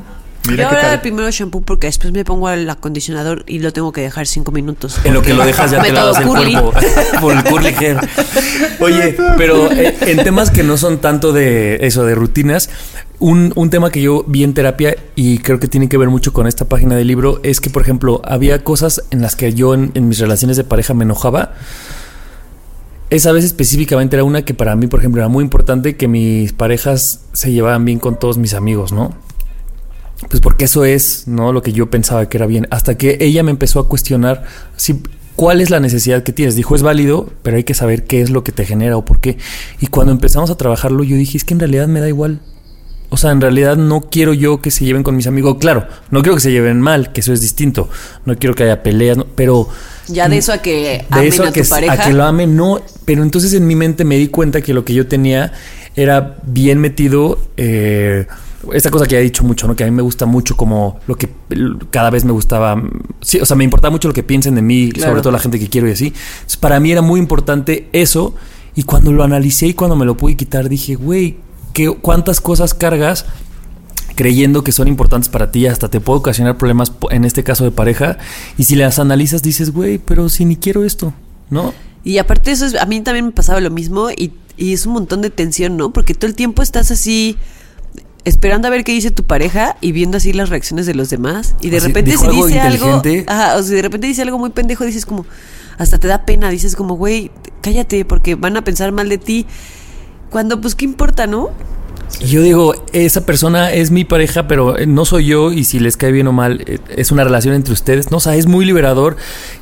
[0.50, 4.02] Mira qué ahora primero shampoo porque después me pongo el acondicionador y lo tengo que
[4.02, 5.00] dejar cinco minutos.
[5.04, 6.74] En lo que lo dejas ya te lavas el cuerpo
[7.22, 7.98] por el curly hair.
[8.80, 12.70] Oye, pero eh, en temas que no son tanto de eso, de rutinas,
[13.20, 16.34] un, un tema que yo vi en terapia y creo que tiene que ver mucho
[16.34, 19.74] con esta página del libro es que, por ejemplo, había cosas en las que yo
[19.74, 21.54] en, en mis relaciones de pareja me enojaba.
[23.10, 26.54] Esa vez específicamente era una que para mí, por ejemplo, era muy importante que mis
[26.54, 29.14] parejas se llevaban bien con todos mis amigos, ¿no?
[30.30, 31.52] Pues porque eso es, ¿no?
[31.52, 32.68] Lo que yo pensaba que era bien.
[32.72, 34.44] Hasta que ella me empezó a cuestionar
[34.78, 35.02] si,
[35.36, 36.56] cuál es la necesidad que tienes.
[36.56, 39.20] Dijo, es válido, pero hay que saber qué es lo que te genera o por
[39.20, 39.38] qué.
[39.82, 42.40] Y cuando empezamos a trabajarlo, yo dije, es que en realidad me da igual.
[43.10, 45.58] O sea, en realidad no quiero yo que se lleven con mis amigos.
[45.60, 47.88] Claro, no quiero que se lleven mal, que eso es distinto.
[48.26, 49.68] No quiero que haya peleas, no- pero
[50.08, 51.94] Ya de eso a que de amen eso a, a que, tu pareja.
[51.94, 52.82] a que lo amen, no.
[53.06, 55.54] Pero entonces en mi mente me di cuenta que lo que yo tenía
[55.96, 57.38] era bien metido.
[57.58, 58.26] eh,
[58.74, 59.76] esta cosa que ya he dicho mucho, ¿no?
[59.76, 61.30] Que a mí me gusta mucho como lo que
[61.92, 62.82] cada vez me gustaba.
[63.22, 65.12] Sí, o sea, me importaba mucho lo que piensen de mí, Claro.
[65.12, 66.08] sobre todo la gente que quiero y así.
[66.08, 68.36] Entonces, para mí era muy importante eso.
[68.76, 71.38] Y cuando lo analicé y cuando me lo pude quitar, dije, güey,
[71.74, 73.26] ¿qué- ¿cuántas cosas cargas
[74.16, 77.72] creyendo que son importantes para ti, hasta te puede ocasionar problemas, en este caso de
[77.72, 78.18] pareja,
[78.58, 81.14] y si las analizas dices, güey, pero si ni quiero esto,
[81.50, 81.74] ¿no?
[82.06, 84.94] Y aparte eso es, a mí también me pasaba lo mismo y, y es un
[84.94, 85.92] montón de tensión, ¿no?
[85.92, 87.36] Porque todo el tiempo estás así
[88.26, 91.56] esperando a ver qué dice tu pareja y viendo así las reacciones de los demás
[91.62, 94.38] y de Así, repente si algo dice algo, ajá, o si de repente dice algo
[94.38, 95.26] muy pendejo dices como
[95.78, 99.46] hasta te da pena, dices como, güey, cállate porque van a pensar mal de ti.
[100.30, 101.50] Cuando pues qué importa, ¿no?
[102.22, 105.80] Y yo digo, esa persona es mi pareja, pero eh, no soy yo, y si
[105.80, 108.10] les cae bien o mal, eh, es una relación entre ustedes.
[108.12, 109.18] No, o sea, es muy liberador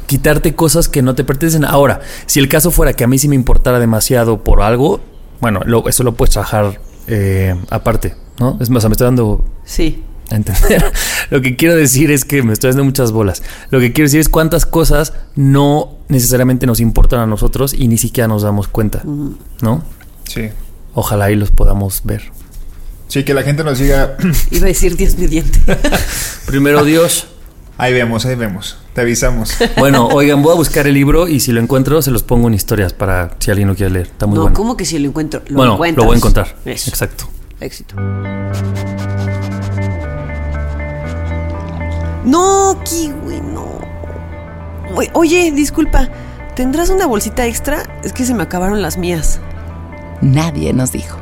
[0.08, 1.66] quitarte cosas que no te pertenecen.
[1.66, 5.00] Ahora, si el caso fuera que a mí sí me importara demasiado por algo,
[5.42, 8.58] bueno, lo- eso lo puedes trabajar eh, aparte, ¿no?
[8.60, 10.04] Es más, o sea, me estoy dando Sí.
[10.32, 10.92] a entender.
[11.30, 13.44] Lo que quiero decir es que me estoy dando muchas bolas.
[13.70, 17.98] Lo que quiero decir es cuántas cosas no necesariamente nos importan a nosotros y ni
[17.98, 19.02] siquiera nos damos cuenta,
[19.62, 19.84] ¿no?
[20.28, 20.50] Sí.
[20.94, 22.32] Ojalá ahí los podamos ver.
[23.08, 24.18] Sí, que la gente nos diga,
[24.52, 25.60] Iba a decir Dios mediante.
[26.46, 27.28] Primero Dios.
[27.78, 28.78] ahí vemos, ahí vemos.
[28.94, 29.52] Te avisamos.
[29.78, 32.54] Bueno, oigan, voy a buscar el libro y si lo encuentro se los pongo en
[32.54, 34.08] historias para si alguien lo quiere leer.
[34.08, 34.56] Está muy no, bueno.
[34.56, 35.42] ¿cómo que si lo encuentro?
[35.48, 36.04] Lo bueno, encuentras.
[36.04, 36.56] lo voy a encontrar.
[36.66, 36.90] Eso.
[36.92, 37.26] Exacto.
[37.64, 37.96] Éxito.
[42.26, 43.82] No, kiwi, no.
[45.14, 46.10] Oye, disculpa,
[46.56, 47.84] ¿tendrás una bolsita extra?
[48.04, 49.40] Es que se me acabaron las mías.
[50.22, 51.18] Nadie nos dijo.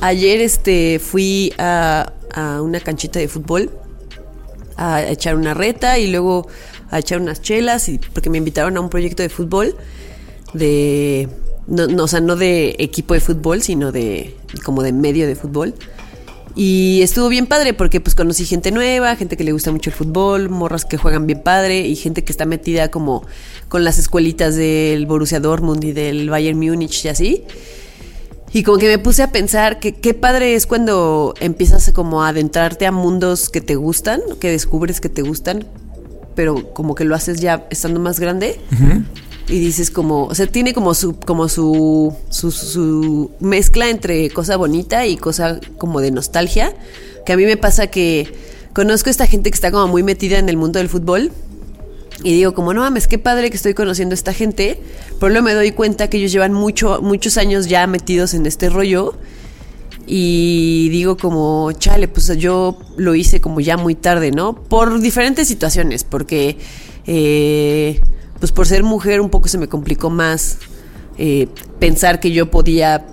[0.00, 3.70] Ayer este fui a, a una canchita de fútbol
[4.76, 6.46] a echar una reta y luego
[6.90, 9.76] a echar unas chelas y porque me invitaron a un proyecto de fútbol
[10.52, 11.28] de
[11.66, 15.36] no, no, o sea, no de equipo de fútbol, sino de como de medio de
[15.36, 15.74] fútbol.
[16.56, 19.96] Y estuvo bien padre porque pues conocí gente nueva, gente que le gusta mucho el
[19.96, 23.26] fútbol, morras que juegan bien padre y gente que está metida como
[23.68, 27.44] con las escuelitas del Borussia Dortmund y del Bayern Múnich y así.
[28.52, 32.28] Y como que me puse a pensar que qué padre es cuando empiezas como a
[32.28, 35.66] adentrarte a mundos que te gustan, que descubres que te gustan,
[36.36, 38.60] pero como que lo haces ya estando más grande.
[39.48, 45.06] Y dices como, o sea, tiene como su, como su, su, mezcla entre cosa bonita
[45.06, 46.74] y cosa como de nostalgia,
[47.26, 48.32] que a mí me pasa que
[48.72, 51.30] conozco a esta gente que está como muy metida en el mundo del fútbol
[52.22, 54.80] y digo como, no mames, qué padre que estoy conociendo a esta gente,
[55.20, 58.70] pero luego me doy cuenta que ellos llevan mucho, muchos años ya metidos en este
[58.70, 59.14] rollo
[60.06, 64.54] y digo como, chale, pues yo lo hice como ya muy tarde, ¿no?
[64.54, 66.58] Por diferentes situaciones, porque
[67.06, 68.00] eh,
[68.44, 70.58] pues por ser mujer un poco se me complicó más
[71.16, 73.06] eh, pensar que yo podía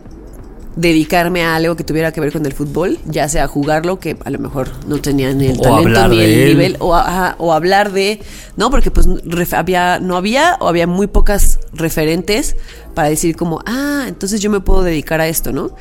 [0.76, 4.30] dedicarme a algo que tuviera que ver con el fútbol, ya sea jugarlo, que a
[4.30, 7.94] lo mejor no tenía ni el O talento ni el nivel, o, ajá, o hablar
[7.94, 8.20] de,
[8.58, 9.08] no, porque pues
[9.54, 12.58] había, no había o había muy pocas referentes
[12.94, 15.74] para decir como, ah, entonces yo me puedo dedicar a esto, ¿no?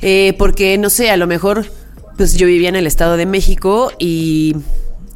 [0.00, 1.66] Eh, porque, no sé, a lo mejor,
[2.16, 4.54] pues yo vivía en el Estado de México y,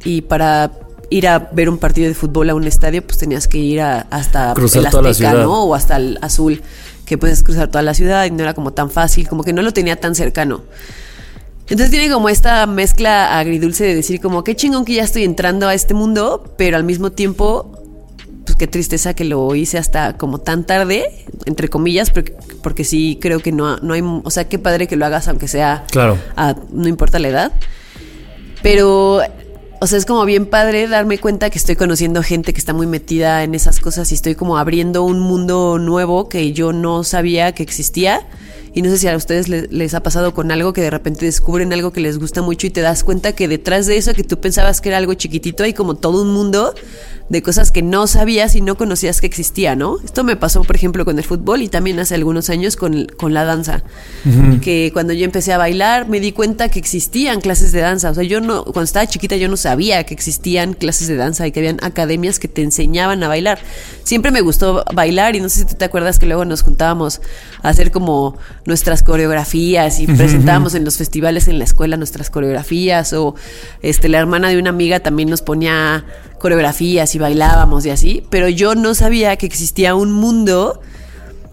[0.03, 0.71] y para
[1.09, 4.01] ir a ver un partido de fútbol a un estadio, pues tenías que ir a-
[4.09, 5.33] hasta Cruzar el Azteca.
[5.33, 5.63] ¿no?
[5.65, 6.61] O hasta el Azul,
[7.05, 9.61] que puedes cruzar toda la ciudad y no era como tan fácil, como que no
[9.61, 10.63] lo tenía tan cercano.
[11.67, 15.67] Entonces tiene como esta mezcla agridulce de decir como qué chingón que ya estoy entrando
[15.67, 17.71] a este mundo, pero al mismo tiempo,
[18.45, 23.17] pues qué tristeza que lo hice hasta como tan tarde, entre comillas, porque, porque sí
[23.19, 26.19] creo que no, no hay, o sea, qué padre que lo hagas aunque sea, Claro.
[26.35, 27.51] a- no importa la edad.
[28.61, 29.21] Pero,
[29.79, 32.87] o sea, es como bien padre darme cuenta que estoy conociendo gente que está muy
[32.87, 37.53] metida en esas cosas y estoy como abriendo un mundo nuevo que yo no sabía
[37.53, 38.21] que existía.
[38.75, 41.25] Y no sé si a ustedes le- les, ha pasado con algo que de repente
[41.25, 44.23] descubren algo que les gusta mucho y te das cuenta que detrás de eso que
[44.23, 46.75] tú pensabas que era algo chiquitito hay como todo un mundo
[47.29, 49.97] de cosas que no sabías y no conocías que existía, ¿no?
[50.05, 53.33] Esto me pasó, por ejemplo, con el fútbol y también hace algunos años con, con
[53.33, 53.81] la danza.
[54.61, 58.11] Que cuando yo empecé a bailar me di cuenta que existían clases de danza.
[58.11, 61.47] O sea, yo no, cuando estaba chiquita yo no sabía que existían clases de danza
[61.47, 63.57] y que habían academias que te enseñaban a bailar.
[64.03, 67.21] Siempre me gustó bailar y no sé si tú te acuerdas que luego nos juntábamos
[67.63, 73.13] a hacer como nuestras coreografías y presentábamos en los festivales en la escuela nuestras coreografías
[73.13, 73.35] o
[73.81, 76.03] este la hermana de una amiga también nos ponía
[76.39, 80.81] coreografías y bailábamos y así, pero yo no sabía que existía un mundo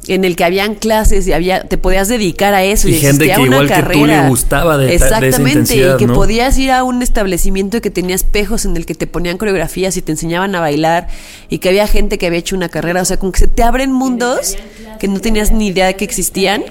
[0.08, 2.88] en el que habían clases y había te podías dedicar a eso.
[2.88, 4.22] Y, Y gente existía que una igual que tú carrera.
[4.24, 6.14] le gustaba de ta- de esa exactamente y que ¿no?
[6.14, 10.02] podías ir a un establecimiento que tenía espejos en el que te ponían coreografías y
[10.02, 11.06] te enseñaban a bailar
[11.48, 13.00] y que había gente que había hecho una carrera.
[13.00, 14.56] O sea como que se te abren mundos
[14.98, 16.64] que no tenías ni idea de que existían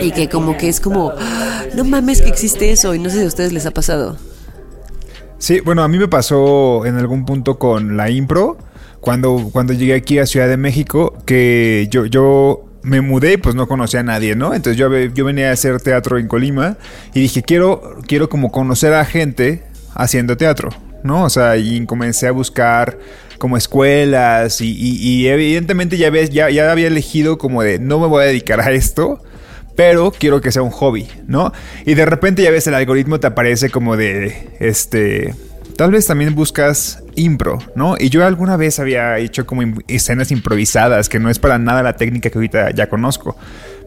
[0.00, 3.18] y que como que es como "Ah, no mames que existe eso y no sé
[3.18, 4.16] si a ustedes les ha pasado.
[5.38, 8.56] Sí, bueno, a mí me pasó en algún punto con la impro,
[9.00, 13.54] cuando, cuando llegué aquí a Ciudad de México, que yo, yo me mudé y pues
[13.54, 14.54] no conocía a nadie, ¿no?
[14.54, 16.76] Entonces yo, yo venía a hacer teatro en Colima
[17.14, 19.62] y dije, quiero, quiero como conocer a gente
[19.94, 20.70] haciendo teatro,
[21.02, 21.24] ¿no?
[21.24, 22.98] O sea, y comencé a buscar
[23.38, 27.98] como escuelas y, y- y evidentemente ya, ves, ya, ya había elegido como de, no
[27.98, 29.20] me voy a dedicar a esto,
[29.76, 31.52] pero quiero que sea un hobby, ¿no?
[31.84, 35.34] Y de repente ya ves el algoritmo te aparece como de, este,
[35.76, 37.94] tal vez también buscas impro, ¿no?
[37.98, 41.96] Y yo alguna vez había hecho como escenas improvisadas, que no es para nada la
[41.96, 43.36] técnica que ahorita ya conozco.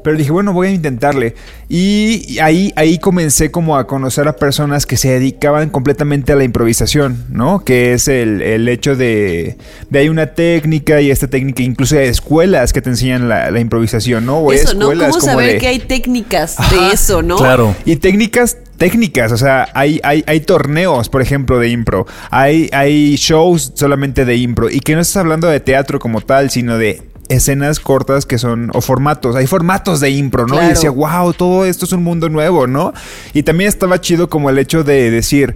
[0.04, 1.36] Pero dije, bueno, voy a intentarle.
[1.68, 6.44] Y ahí, ahí comencé como a conocer a personas que se dedicaban completamente a la
[6.44, 7.64] improvisación, ¿no?
[7.64, 9.58] Que es el, el hecho de,
[9.90, 13.60] de hay una técnica y esta técnica, incluso hay escuelas que te enseñan la, la
[13.60, 14.40] improvisación, ¿no?
[14.40, 17.38] O eso no escuelas cómo como saber de- que hay técnicas Ajá, de eso no
[17.38, 17.76] Claro.
[17.86, 23.18] y técnicas técnicas, o sea, hay, hay, hay torneos, por ejemplo, de impro, hay, hay
[23.18, 27.02] shows solamente de impro, y que no estás hablando de teatro como tal, sino de
[27.30, 30.56] escenas cortas que son, o formatos, hay formatos de impro, ¿no?
[30.62, 32.92] Y decía, wow, todo esto es un mundo nuevo, ¿no?
[33.34, 35.56] Y también estaba chido como el hecho de decir,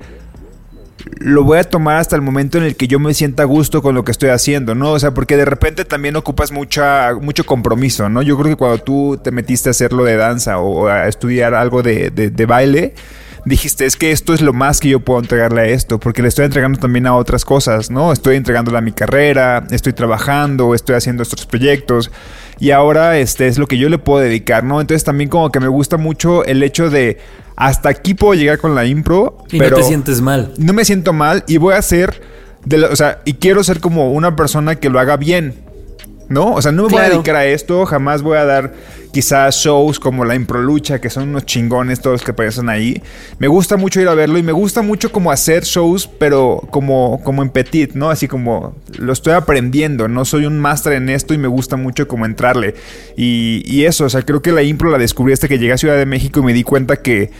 [1.20, 3.82] lo voy a tomar hasta el momento en el que yo me sienta a gusto
[3.82, 4.92] con lo que estoy haciendo, ¿no?
[4.92, 8.22] O sea, porque de repente también ocupas mucha, mucho compromiso, ¿no?
[8.22, 11.82] Yo creo que cuando tú te metiste a hacerlo de danza o a estudiar algo
[11.84, 12.94] de, de- de baile,
[13.46, 16.28] dijiste, es que esto es lo más que yo puedo entregarle a esto, porque le
[16.30, 18.12] estoy entregando también a otras cosas, ¿no?
[18.14, 22.12] Estoy entregándole a mi carrera, estoy trabajando, estoy haciendo estos proyectos.
[22.60, 24.80] Y ahora este es lo que yo le puedo dedicar, ¿no?
[24.80, 27.18] Entonces también como que me gusta mucho el hecho de
[27.56, 30.54] hasta aquí puedo llegar con la impro, Y pero no te sientes mal.
[30.58, 32.22] no me siento mal y voy a ser,
[32.66, 35.56] de la- o sea, y quiero ser como una persona que lo haga bien,
[36.30, 36.54] ¿no?
[36.54, 38.74] O sea, no me voy a dedicar a esto, jamás voy a dar
[39.12, 43.02] quizás shows como la Improlucha, que son unos chingones todos que aparecen ahí.
[43.40, 47.22] Me gusta mucho ir a verlo y me gusta mucho como hacer shows, pero como,
[47.24, 48.10] como en petit, ¿no?
[48.10, 52.08] Así como lo estoy aprendiendo, no soy un máster en esto y me gusta mucho
[52.08, 52.76] como entrarle.
[53.16, 55.78] Y, y eso, o sea, creo que la impro la descubrí hasta que llegué a
[55.78, 57.32] Ciudad de México y me di cuenta que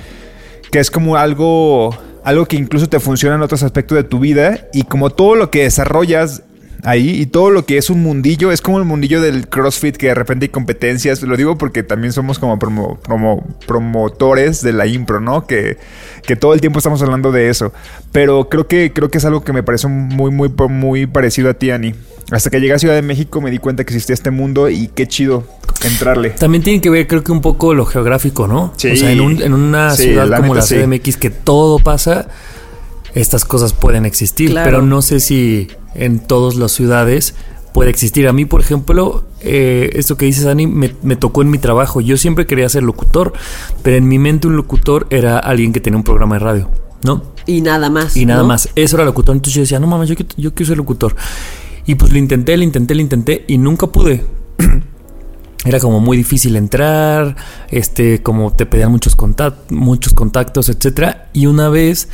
[0.74, 4.68] que es como algo algo que incluso te funciona en otros aspectos de tu vida
[4.74, 6.42] y como todo lo que desarrollas
[6.84, 10.08] ahí y todo lo que es un mundillo es como el mundillo del CrossFit que
[10.08, 11.22] de repente hay competencias.
[11.22, 15.46] Lo digo porque también somos como promo- promo- promotores de la impro, ¿no?
[15.46, 15.78] Que,
[16.26, 17.72] que todo el tiempo estamos hablando de eso.
[18.12, 21.54] Pero creo que, creo que es algo que me parece muy, muy, muy parecido a
[21.54, 21.94] ti, Ani.
[22.32, 24.88] Hasta que llegué a Ciudad de México me di cuenta que existía este mundo y
[24.88, 25.44] qué chido
[25.84, 26.30] entrarle.
[26.32, 28.74] También tiene que ver, creo que un poco lo geográfico, ¿no?
[28.78, 28.92] Sí.
[28.92, 30.76] O sea, en, un- en una Sí, ciudad la como la sí.
[30.76, 32.28] CDMX que todo pasa,
[33.16, 34.66] estas cosas pueden existir, Claro.
[34.70, 37.36] pero no sé si en todas las ciudades
[37.74, 38.28] puede existir.
[38.28, 42.02] A mí, por ejemplo, eh, esto que dices, Dani, me, me tocó en mi trabajo.
[42.02, 43.34] Yo siempre quería ser locutor,
[43.82, 46.70] pero en mi mente un locutor era alguien que tenía un programa de radio,
[47.04, 47.24] ¿no?
[47.46, 48.16] Y nada más.
[48.16, 48.48] Y nada ¿no?
[48.48, 48.70] más.
[48.76, 49.36] Eso era locutor.
[49.36, 51.16] Entonces yo decía, no mames, yo, quiero- yo quiero ser locutor.
[51.86, 54.24] Y pues lo intenté, lo intenté, lo intenté y nunca pude.
[55.66, 57.38] Era como muy difícil entrar,
[57.70, 61.30] este, como te pedían muchos, contact- muchos contactos, etcétera.
[61.32, 62.10] Y una vez,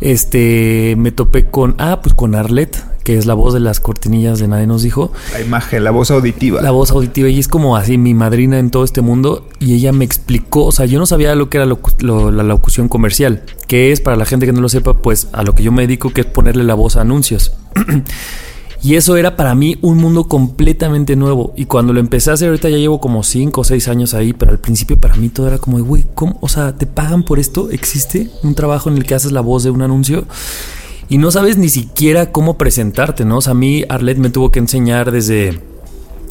[0.00, 4.38] este, me topé con, ah, pues con Arlet, que es la voz de las cortinillas
[4.38, 5.12] de Nadie nos dijo.
[5.32, 6.60] La imagen, la voz auditiva.
[6.62, 9.92] La voz auditiva y es como así mi madrina en todo este mundo y ella
[9.92, 13.90] me explicó, o sea, yo no sabía lo que era lo- la locución comercial, que
[13.92, 16.10] es para la gente que no lo sepa, pues a lo que yo me dedico
[16.10, 17.52] que es ponerle la voz a anuncios.
[18.82, 22.48] y eso era para mí un mundo completamente nuevo y cuando lo empecé a hacer
[22.48, 25.46] ahorita ya llevo como 5 o 6 años ahí, pero al principio para mí todo
[25.46, 26.36] era como, güey, ¿cómo?
[26.40, 27.70] O sea, ¿te pagan por esto?
[27.70, 30.24] ¿Existe un trabajo en el que haces la voz de un anuncio?
[31.08, 33.38] Y no sabes ni siquiera cómo presentarte, ¿no?
[33.38, 35.60] O sea, a mí Arlet me tuvo que enseñar desde,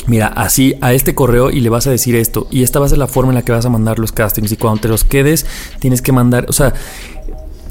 [0.07, 2.47] mira, así a este correo y le vas a decir esto.
[2.49, 4.51] Y esta va a ser la forma en la que vas a mandar los castings.
[4.51, 5.45] Y cuando te los quedes,
[5.79, 6.73] tienes que mandar, o sea,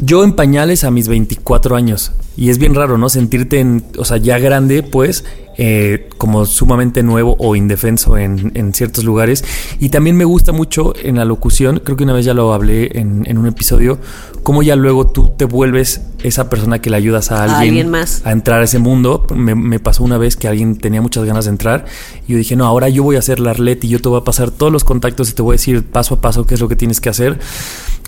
[0.00, 2.12] yo en pañales a mis 24 años.
[2.36, 3.08] Y es bien raro, ¿no?
[3.08, 5.24] Sentirte, en, o sea, ya grande, pues,
[5.58, 9.44] eh, como sumamente nuevo o indefenso en, en ciertos lugares.
[9.78, 12.98] Y también me gusta mucho en la locución, creo que una vez ya lo hablé
[12.98, 13.98] en, en un episodio,
[14.42, 17.90] cómo ya luego tú te vuelves esa persona que le ayudas a A alguien, alguien
[17.90, 18.22] más.
[18.24, 19.26] a entrar a ese mundo.
[19.34, 21.84] Me, me pasó una vez que alguien tenía muchas ganas de entrar
[22.26, 24.20] y yo dije, no, ahora yo voy a hacer la Arlet y yo te voy
[24.20, 26.60] a pasar todos los contactos y te voy a decir paso a paso qué es
[26.60, 27.38] lo que tienes que hacer.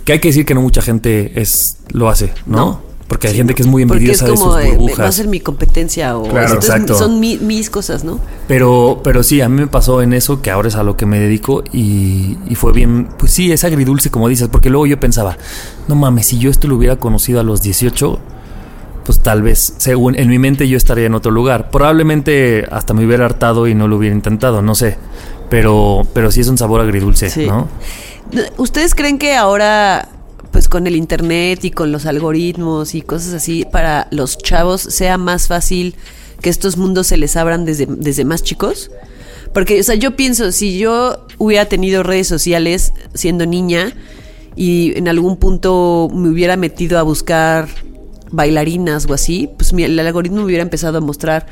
[0.05, 2.57] Que hay que decir que no mucha gente es lo hace, ¿no?
[2.57, 2.91] No.
[3.12, 4.79] Porque hay gente que es muy Porque es envidiosa de como, sus eh, va a
[4.79, 5.14] burbujas.
[5.14, 6.94] ser mi competencia o Claro, entonces exacto.
[6.98, 8.18] son mi- mis cosas, ¿no?
[8.48, 11.05] Pero, pero sí, a mí me pasó en eso, que ahora es a lo que
[11.05, 14.98] me dedico y, y fue bien, pues sí, es agridulce como dices, porque luego yo
[14.98, 15.37] pensaba,
[15.88, 18.18] no mames, si yo esto lo hubiera conocido a los 18,
[19.05, 21.70] pues tal vez, según en mi mente yo estaría en otro lugar.
[21.70, 24.96] Probablemente hasta me hubiera hartado y no lo hubiera intentado, no sé.
[25.51, 27.46] Pero, pero sí es un sabor agridulce, Sí.
[27.46, 27.68] ¿no?
[28.57, 30.09] ¿Ustedes creen que ahora,
[30.53, 35.19] pues con el internet y con los algoritmos y cosas así, para los chavos sea
[35.19, 35.95] más fácil
[36.41, 38.91] que estos mundos se les abran desde, desde más chicos?
[39.55, 43.93] Porque, o sea, yo pienso, si yo hubiera tenido redes sociales siendo niña
[44.57, 47.69] y en algún punto me hubiera metido a buscar
[48.31, 51.47] bailarinas o así, pues mi- el algoritmo me hubiera empezado a mostrar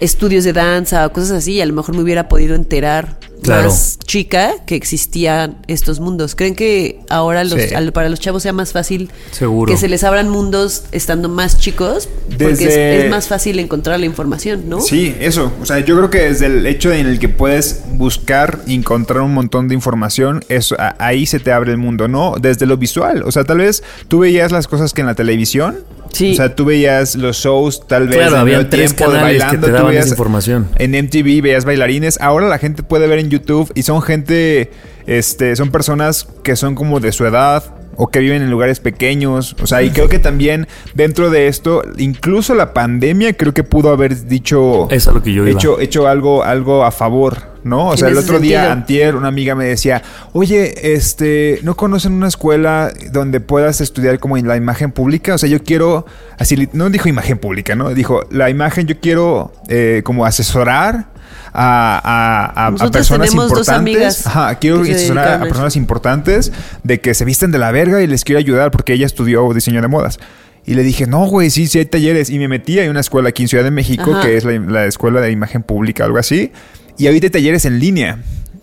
[0.00, 3.68] estudios de danza o cosas así y a lo mejor me hubiera podido enterar Claro.
[3.70, 6.34] más chica que existían estos mundos.
[6.34, 7.74] ¿Creen que ahora los, Sí.
[7.74, 9.72] al- para los chavos sea más fácil Seguro.
[9.72, 12.08] que se les abran mundos estando más chicos?
[12.28, 14.82] Porque es, es más fácil encontrar la información, ¿no?
[14.82, 15.50] Sí, eso.
[15.62, 19.22] O sea, yo creo que desde el hecho en el que puedes buscar y encontrar
[19.22, 22.34] un montón de información, eso, ahí se te abre el mundo, ¿no?
[22.38, 23.22] Desde lo visual.
[23.24, 25.78] O sea, tal vez tú veías las cosas que en la televisión.
[26.12, 26.32] Sí.
[26.32, 28.16] O sea, tú veías los shows, tal vez.
[28.16, 30.68] Claro, medio tres canales que te tú daban esa información.
[30.76, 32.20] En MTV veías bailarines.
[32.20, 34.70] Ahora la gente puede ver en YouTube y son gente,
[35.06, 39.54] este, son personas que son como de su edad o que viven en lugares pequeños.
[39.62, 43.90] O sea, y creo que también dentro de esto, incluso la pandemia creo que pudo
[43.90, 44.86] haber dicho...
[44.86, 45.52] Eso es a lo que yo iba.
[45.52, 47.88] hecho, hecho algo, algo a favor, ¿no?
[47.88, 48.72] O sea, el otro día, sentido.
[48.72, 54.38] antier, una amiga me decía, oye, este, ¿no conocen una escuela donde puedas estudiar como
[54.38, 55.34] en la imagen pública?
[55.34, 56.06] O sea, yo quiero,
[56.38, 57.90] así, no dijo imagen pública, ¿no?
[57.90, 61.08] Dijo, la imagen yo quiero eh, como asesorar
[61.52, 64.26] a, a- a- personas importantes.
[64.26, 64.82] Ajá, quiero
[65.18, 66.52] a personas importantes
[66.84, 69.80] de que se visten de la verga y les quiero ayudar porque ella estudió diseño
[69.82, 70.18] de modas.
[70.66, 72.28] Y le dije, no, güey, sí, sí hay talleres.
[72.30, 74.22] Y me metí a una escuela aquí en Ciudad de México, Ajá.
[74.22, 76.52] que es la, la escuela de imagen pública, algo así.
[76.98, 78.18] Y ahorita hay talleres en línea.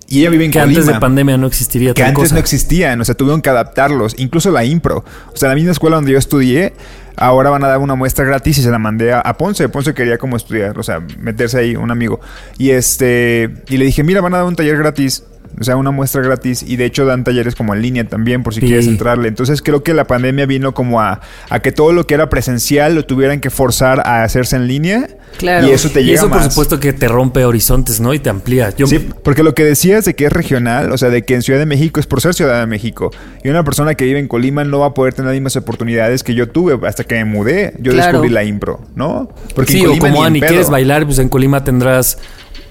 [0.09, 2.35] Y ella vive en que antes de pandemia no existiría Que antes cosa.
[2.35, 5.03] no existían, o sea, tuvieron que adaptarlos, incluso la impro.
[5.33, 6.73] O sea, la misma escuela donde yo estudié,
[7.17, 9.67] ahora van a dar una muestra gratis y se la mandé a, a Ponce.
[9.67, 12.21] Ponce quería como estudiar, o sea, meterse ahí, un amigo.
[12.57, 15.23] Y este, y le dije, mira, van a dar un taller gratis
[15.59, 16.63] O sea, una muestra gratis.
[16.63, 18.67] Y de hecho dan talleres como en línea también, por si Sí.
[18.67, 19.27] quieres entrarle.
[19.27, 22.93] Entonces creo que la pandemia vino como a, a que todo lo que era presencial
[22.95, 25.07] lo tuvieran que forzar a hacerse en línea.
[25.37, 25.67] Claro.
[25.67, 26.49] Y eso te Y llega eso, por más.
[26.53, 28.13] supuesto, que te rompe horizontes, ¿no?
[28.13, 28.73] Y te amplía.
[28.75, 31.41] Yo, Sí, porque lo que decías de que es regional, o sea, de que en
[31.41, 33.11] Ciudad de México es por ser Ciudad de México.
[33.43, 36.23] Y una persona que vive en Colima no va a poder tener las mismas oportunidades
[36.23, 37.73] que yo tuve hasta que me mudé.
[37.79, 38.11] Yo Claro.
[38.13, 39.29] descubrí la impro, ¿no?
[39.55, 42.17] Porque sí, en o Colima como ni en Ani, quieres bailar, pues en Colima tendrás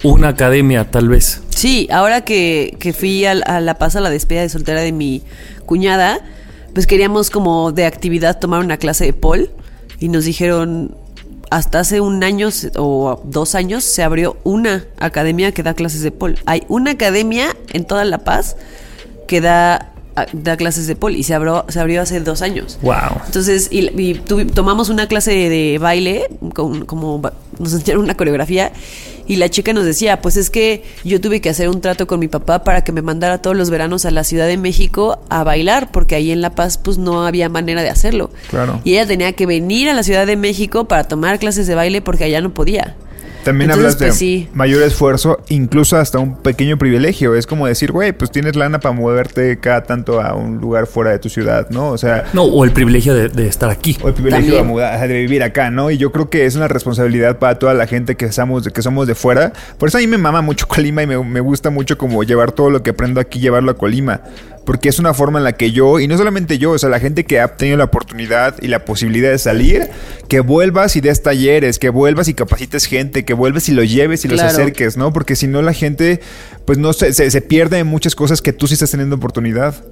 [0.02, 1.42] una academia, tal vez.
[1.50, 5.22] Sí, ahora que, que fui a, La Paz a la despedida de soltera de mi
[5.64, 6.20] cuñada,
[6.74, 9.50] pues queríamos como de actividad tomar una clase de pole
[9.98, 10.94] y nos dijeron
[11.50, 16.10] hasta hace un año o dos años se abrió una academia que da clases de
[16.10, 16.36] pole.
[16.44, 18.56] Hay una academia en toda La Paz
[19.26, 19.92] que da,
[20.32, 22.78] da clases de pole y se abrió, se abrió hace dos años.
[22.82, 23.20] Wow.
[23.26, 27.20] Entonces, y, y tomamos una clase de, de baile, con- como
[27.58, 28.72] nos enseñaron una coreografía,
[29.28, 32.20] y la chica nos decía, pues es que yo tuve que hacer un trato con
[32.20, 35.42] mi papá para que me mandara todos los veranos a la Ciudad de México a
[35.42, 38.30] bailar, porque ahí en La Paz pues no había manera de hacerlo.
[38.50, 38.80] Claro.
[38.84, 42.00] Y ella tenía que venir a la Ciudad de México para tomar clases de baile
[42.02, 42.94] porque allá no podía.
[43.46, 44.48] También Entonces, hablas de pues, sí.
[44.52, 47.34] mayor esfuerzo, incluso hasta un pequeño privilegio.
[47.34, 51.12] Es como decir, güey, pues tienes lana para moverte cada tanto a un lugar fuera
[51.12, 51.90] de tu ciudad, ¿no?
[51.90, 53.96] O sea, No, o el privilegio de, de estar aquí.
[54.02, 55.90] o el privilegio de, mudar- de vivir acá, ¿no?
[55.90, 59.06] Y yo creo que es una responsabilidad para toda la gente que somos, que somos
[59.06, 59.52] de fuera.
[59.78, 62.52] Por eso a mí me mama mucho Colima y me, me gusta mucho como llevar
[62.52, 64.20] todo lo que aprendo aquí, llevarlo a Colima.
[64.66, 67.00] Porque es una forma en la que yo, y no solamente yo, o sea, la
[67.00, 69.88] gente que ha tenido la oportunidad y la posibilidad de salir,
[70.28, 74.24] que vuelvas y des talleres, que vuelvas y capacites gente, que vuelvas y lo lleves
[74.24, 75.12] y los acerques, ¿no?
[75.12, 76.20] Porque si no la gente,
[76.66, 79.84] pues no se, se, se pierde en muchas cosas que tú sí estás teniendo oportunidad.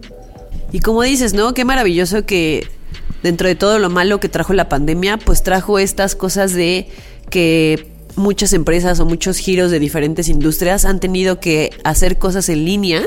[0.73, 1.55] Y como dices, ¿no?
[1.55, 2.67] Qué maravilloso que
[3.23, 6.89] dentro de todo lo malo que trajo la pandemia, pues trajo estas cosas de
[7.31, 12.65] que muchas empresas o muchos giros de diferentes industrias han tenido que hacer cosas en
[12.65, 13.07] línea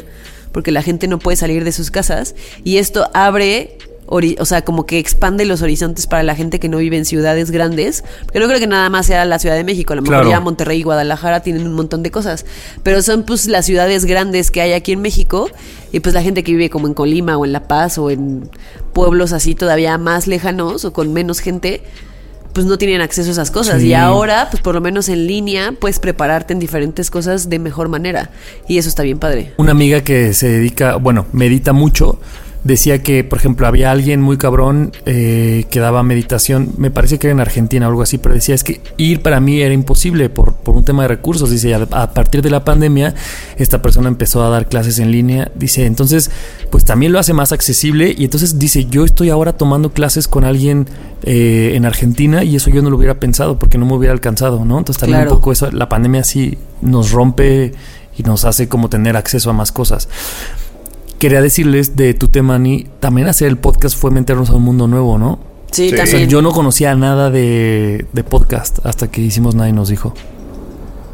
[0.52, 3.78] porque la gente no puede salir de sus casas y esto abre
[4.08, 7.52] o sea, como que expande los horizontes para la gente que no vive en ciudades
[7.52, 10.20] grandes, porque no creo que nada más sea la Ciudad de México, a lo mejor
[10.20, 10.30] Claro.
[10.30, 12.46] ya Monterrey y Guadalajara tienen un montón de cosas,
[12.84, 15.50] pero son pues las ciudades grandes que hay aquí en México
[15.92, 18.50] y pues la gente que vive como en Colima o en La Paz o en
[18.94, 21.84] pueblos así todavía más lejanos o con menos gente,
[22.58, 23.82] pues no tienen acceso a esas cosas.
[23.82, 23.90] Sí.
[23.90, 27.88] Y ahora, pues por lo menos en línea, puedes prepararte en diferentes cosas de mejor
[27.88, 28.32] manera.
[28.68, 29.54] Y eso está bien padre.
[29.58, 32.20] Una amiga que se dedica, bueno, medita mucho,
[32.64, 37.28] decía que, por ejemplo, había alguien muy cabrón eh, que daba meditación, me parece que
[37.28, 40.30] era en Argentina o algo así, pero decía es que ir para mí era imposible
[40.30, 41.50] por, por un tema de recursos.
[41.50, 43.16] Dice, a, a partir de la pandemia,
[43.58, 45.52] esta persona empezó a dar clases en línea.
[45.56, 46.32] Dice, entonces,
[46.70, 48.14] pues también lo hace más accesible.
[48.18, 50.88] Y entonces dice, yo estoy ahora tomando clases con alguien
[51.24, 54.66] eh, en Argentina y eso yo no lo hubiera pensado porque no me hubiera alcanzado,
[54.66, 54.78] ¿no?
[54.78, 55.32] Entonces también Claro.
[55.32, 57.74] un poco eso, la pandemia sí nos rompe
[58.18, 60.10] y nos hace como tener acceso a más cosas.
[61.20, 64.88] Quería decirles de tu tema, Ani, también hacer el podcast fue meternos a un mundo
[64.88, 65.40] nuevo, ¿no?
[65.72, 65.94] Sí, Sí.
[65.94, 66.30] O sea, también.
[66.30, 70.14] yo no conocía nada de, de podcast hasta que hicimos Nadie nos dijo.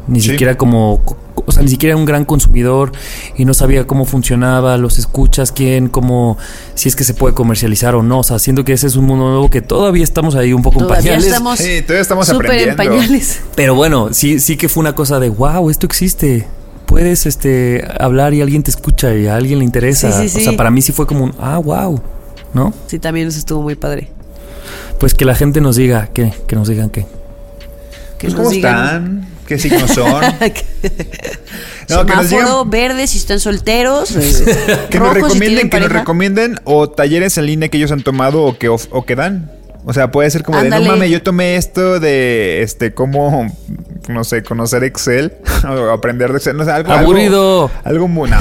[0.06, 0.30] Ni Sí.
[0.32, 1.00] siquiera como,
[1.46, 2.92] o sea, ni siquiera era un gran consumidor
[3.36, 6.36] y no sabía cómo funcionaba, los escuchas, quién, cómo,
[6.74, 8.18] si es que se puede comercializar o no.
[8.18, 10.80] O sea, siento que ese es un mundo nuevo que todavía estamos ahí un poco
[10.80, 11.26] en Todavía pañales.
[11.28, 12.76] estamos Sí, todavía estamos súper en aprendiendo.
[13.00, 13.40] pañales.
[13.56, 16.46] Pero bueno, sí, sí que fue una cosa de wow, esto existe.
[16.86, 20.12] Puedes este hablar y alguien te escucha y a alguien le interesa.
[20.12, 20.56] Sí, sí, O sea, sí.
[20.56, 22.00] para mí sí fue como un ah, wow.
[22.52, 22.72] ¿No?
[22.86, 24.08] Sí, también eso estuvo muy padre.
[25.00, 27.02] Pues que la gente nos diga, que, que nos digan qué.
[28.18, 29.28] Que Pues, nos ¿Cómo digan- están?
[29.46, 30.22] ¿Qué signos son?
[31.90, 34.10] No, que nos digan- verde si están solteros.
[34.16, 36.00] eh, Que nos si recomienden, tienen que nos pareja.
[36.00, 39.50] recomienden o talleres en línea que ellos han tomado o que, of- o que dan.
[39.86, 43.52] O sea, puede ser como de, no mames, yo tomé esto de, este, cómo,
[44.08, 45.34] no sé, conocer Excel
[45.68, 46.92] o aprender de Excel, no sé, algo.
[46.92, 47.64] Aburrido.
[47.64, 48.38] Algo, algo muy, no,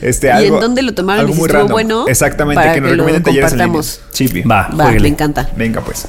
[0.00, 0.56] este, ¿Y algo.
[0.56, 1.26] en dónde lo tomaron?
[1.26, 1.70] algo muy random.
[1.72, 4.46] bueno, Exactamente, para que nos recomienden talleres en línea.
[4.46, 5.50] Va, Va, me encanta.
[5.56, 6.08] Venga, pues.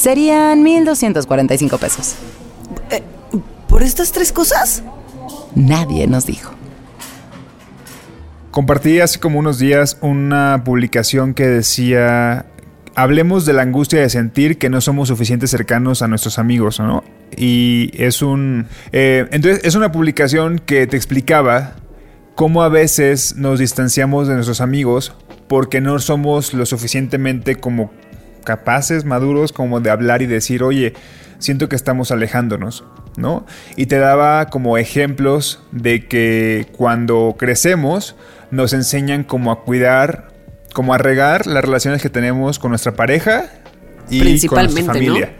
[0.00, 2.14] Serían 1,245 pesos.
[3.68, 4.82] ¿Por estas tres cosas?
[5.54, 6.52] Nadie nos dijo.
[8.50, 12.46] Compartí hace como unos días una publicación que decía
[12.94, 17.04] hablemos de la angustia de sentir que no somos suficientes cercanos a nuestros amigos, ¿no?
[17.36, 18.68] Y es un...
[18.92, 21.74] eh, entonces, es una publicación que te explicaba
[22.36, 25.14] cómo a veces nos distanciamos de nuestros amigos
[25.46, 27.90] porque no somos lo suficientemente como
[28.44, 30.94] capaces, maduros, como de hablar y decir, oye,
[31.38, 32.84] siento que estamos alejándonos,
[33.16, 33.46] ¿no?
[33.76, 38.16] Y te daba como ejemplos de que cuando crecemos
[38.50, 40.28] nos enseñan como a cuidar,
[40.72, 43.50] como a regar las relaciones que tenemos con nuestra pareja
[44.08, 45.34] y con nuestra familia.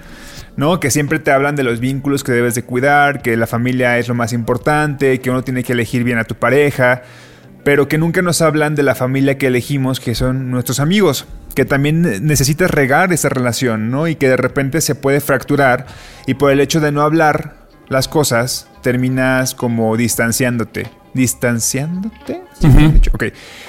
[0.56, 0.80] ¿no?
[0.80, 4.08] Que siempre te hablan de los vínculos que debes de cuidar, que la familia es
[4.08, 7.02] lo más importante, que uno tiene que elegir bien a tu pareja,
[7.64, 11.64] pero que nunca nos hablan de la familia que elegimos, que son nuestros amigos, que
[11.64, 14.08] también necesitas regar esa relación, ¿no?
[14.08, 15.86] Y que de repente se puede fracturar
[16.26, 17.56] y por el hecho de no hablar
[17.88, 20.86] las cosas, terminas como distanciándote.
[21.12, 22.42] ¿Distanciándote?
[22.58, 23.10] ¿Sí me han dicho?
[23.14, 23.24] Ok.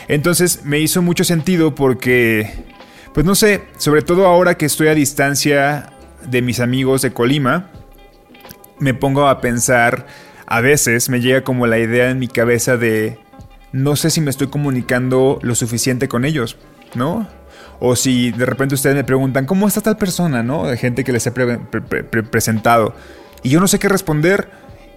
[0.08, 2.66] Entonces me hizo mucho sentido porque,
[3.14, 5.92] pues no sé, sobre todo ahora que estoy a distancia
[6.30, 7.72] de mis amigos de Colima,
[8.80, 10.06] me pongo a pensar,
[10.46, 13.18] a veces me llega como la idea en mi cabeza de,
[13.72, 16.58] no sé si me estoy comunicando lo suficiente con ellos,
[16.96, 17.28] ¿no?
[17.80, 20.66] O si de repente ustedes me preguntan, ¿cómo está tal persona, no?
[20.68, 22.94] De gente que les he pre- pre- pre- pre- presentado.
[23.44, 24.50] Y yo no sé qué responder.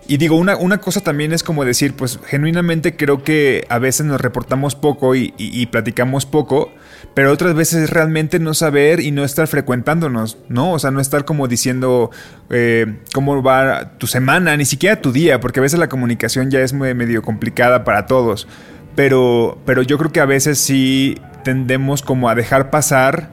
[0.06, 4.04] Y digo, una, una cosa también es como decir, pues genuinamente creo que a veces
[4.04, 6.72] nos reportamos poco y, y- platicamos poco,
[7.14, 10.72] pero otras veces es realmente no saber y no estar frecuentándonos, ¿no?
[10.72, 12.10] O sea, no estar como diciendo
[12.50, 16.60] eh, cómo va tu semana, ni siquiera tu día, porque a veces la comunicación ya
[16.60, 18.46] es muy medio complicada para todos.
[18.96, 23.30] Pero, pero yo creo que a veces sí tendemos como a dejar pasar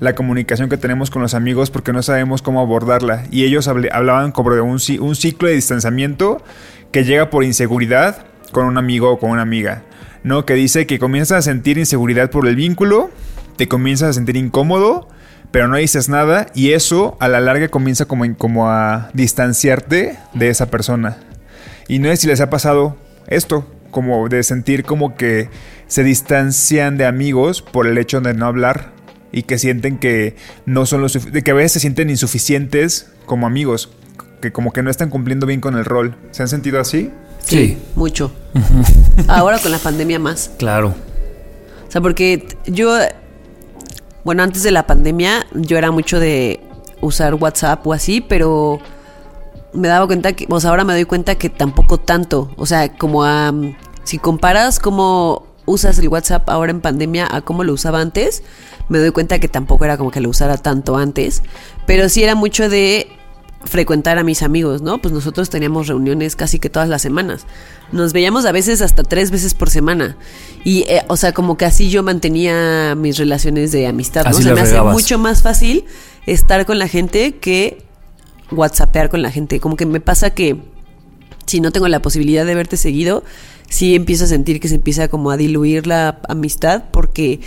[0.00, 3.24] la comunicación que tenemos con los amigos porque no sabemos cómo abordarla.
[3.30, 6.42] Y ellos hablaban como de un, ci- un ciclo de distanciamiento
[6.92, 9.82] que llega por inseguridad con un amigo o con una amiga.
[10.22, 10.46] ¿No?
[10.46, 13.10] Que dice que comienzas a sentir inseguridad por el vínculo,
[13.56, 15.08] te comienzas a sentir incómodo,
[15.50, 20.48] pero no dices nada y eso a la larga comienza como, como a distanciarte de
[20.48, 21.18] esa persona.
[21.88, 25.50] Y no sé si les ha pasado esto, como de sentir como que
[25.86, 28.92] se distancian de amigos por el hecho de no hablar
[29.34, 33.48] y que sienten que no son los de que a veces se sienten insuficientes como
[33.48, 33.90] amigos,
[34.40, 36.16] que como que no están cumpliendo bien con el rol.
[36.30, 37.10] ¿Se han sentido así?
[37.40, 37.76] Sí.
[37.96, 38.32] Mucho.
[39.26, 40.52] Ahora con la pandemia más.
[40.56, 40.94] Claro.
[41.88, 42.96] O sea, porque yo,
[44.22, 46.60] bueno, antes de la pandemia yo era mucho de
[47.00, 48.78] usar WhatsApp o así, pero
[49.72, 52.52] me daba cuenta que, o sea, ahora me doy cuenta que tampoco tanto.
[52.56, 53.52] O sea, como a,
[54.04, 58.44] si comparas cómo usas el WhatsApp ahora en pandemia a cómo lo usaba antes,
[58.88, 61.42] me doy cuenta que tampoco era como que lo usara tanto antes,
[61.86, 63.08] pero sí era mucho de
[63.64, 65.00] frecuentar a mis amigos, ¿no?
[65.00, 67.46] Pues nosotros teníamos reuniones casi que todas las semanas.
[67.92, 70.16] Nos veíamos a veces hasta tres veces por semana.
[70.64, 74.30] Y, eh, o sea, como que así yo mantenía mis relaciones de amistad, ¿no?
[74.30, 75.84] Así Se las me hace mucho más fácil
[76.26, 77.84] estar con la gente que
[78.50, 79.60] whatsappear con la gente.
[79.60, 80.58] Como que me pasa que
[81.46, 83.24] si no tengo la posibilidad de verte seguido,
[83.68, 87.40] sí empiezo a sentir que se empieza como a diluir la amistad porque,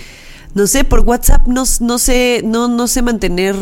[0.54, 3.56] no sé, por WhatsApp no, no sé, no, no sé mantener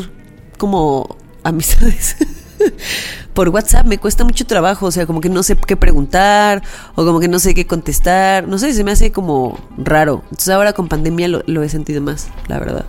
[0.57, 2.15] como amistades.
[3.33, 6.63] por WhatsApp me cuesta mucho trabajo, o sea, como que no sé qué preguntar
[6.95, 10.21] o como que no sé qué contestar, no sé, se me hace como raro.
[10.25, 12.85] Entonces ahora con pandemia lo, lo he sentido más, la verdad.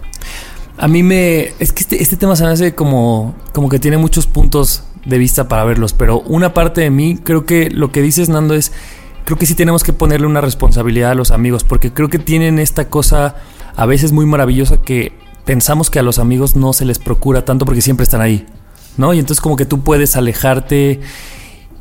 [0.79, 1.53] A mí me.
[1.59, 5.19] Es que este, este tema se me hace como, como que tiene muchos puntos de
[5.19, 8.73] vista para verlos, pero una parte de mí, creo que lo que dices, Nando, es.
[9.25, 12.61] Creo que sí tenemos que ponerle una responsabilidad a los amigos, porque creo que tienen
[12.61, 13.35] esta cosa
[13.77, 15.13] a veces muy maravillosa que
[15.45, 18.47] pensamos que a los amigos no se les procura tanto porque siempre están ahí,
[18.97, 19.15] ¿no?
[19.15, 21.01] Y entonces, como que tú puedes alejarte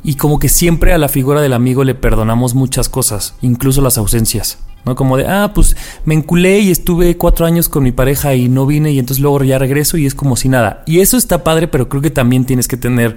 [0.04, 3.98] y como que siempre a la figura del amigo le perdonamos muchas cosas, incluso las
[3.98, 4.58] ausencias.
[4.84, 4.94] ¿no?
[4.94, 8.66] Como de, ah, pues me enculé y estuve cuatro años con mi pareja y no
[8.66, 10.84] vine y entonces luego ya regreso y es como si nada.
[10.86, 13.16] Y eso está padre, pero creo que también tienes que tener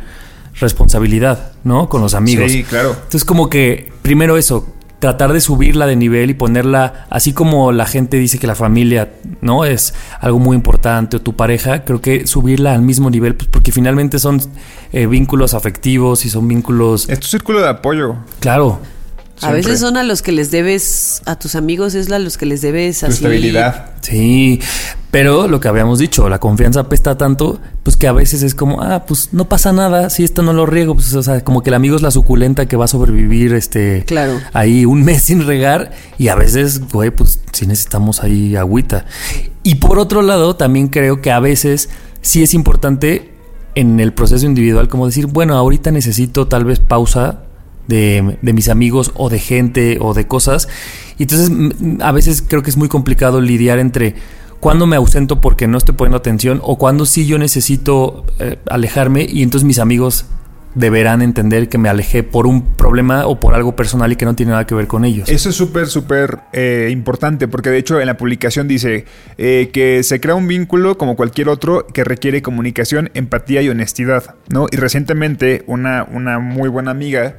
[0.59, 1.87] responsabilidad, ¿no?
[1.87, 2.51] Con los amigos.
[2.51, 2.93] Sí, claro.
[2.95, 4.67] Entonces como que primero eso,
[4.99, 9.09] tratar de subirla de nivel y ponerla, así como la gente dice que la familia,
[9.41, 9.63] ¿no?
[9.65, 13.71] Es algo muy importante o tu pareja, creo que subirla al mismo nivel, pues porque
[13.71, 14.41] finalmente son
[14.91, 18.15] eh, vínculos afectivos y son vínculos, Es tu círculo de apoyo.
[18.39, 18.79] claro.
[19.41, 22.45] A veces son a los que les debes, a tus amigos es a los que
[22.45, 23.15] les debes Tu así.
[23.15, 23.91] estabilidad.
[24.01, 24.59] Sí,
[25.11, 28.81] pero lo que habíamos dicho, la confianza apesta tanto, pues que a veces es como,
[28.81, 31.71] ah, pues no pasa nada, si esto no lo riego, pues o sea, como que
[31.71, 34.39] el amigo es la suculenta que va a sobrevivir, este, Claro.
[34.53, 39.05] ahí un mes sin regar y a veces, güey, pues sí necesitamos ahí agüita.
[39.63, 41.89] Y por otro lado, también creo que a veces
[42.21, 43.33] sí es importante
[43.75, 47.43] en el proceso individual como decir, bueno, ahorita necesito tal vez pausa
[47.87, 50.67] de, de mis amigos o de gente o de cosas.
[51.17, 54.15] Y entonces mm, a veces creo que es muy complicado lidiar entre
[54.59, 59.25] cuándo me ausento porque no estoy poniendo atención o cuándo sí yo necesito eh, alejarme
[59.29, 60.25] y entonces mis amigos
[60.75, 64.35] deberán entender que me alejé por un problema o por algo personal y que no
[64.35, 65.27] tiene nada que ver con ellos.
[65.27, 69.05] Eso es súper, súper eh, importante porque de hecho en la publicación dice
[69.37, 74.35] eh, que se crea un vínculo como cualquier otro que requiere comunicación, empatía y honestidad,
[74.49, 74.67] ¿no?
[74.71, 77.35] Y recientemente una, una muy buena amiga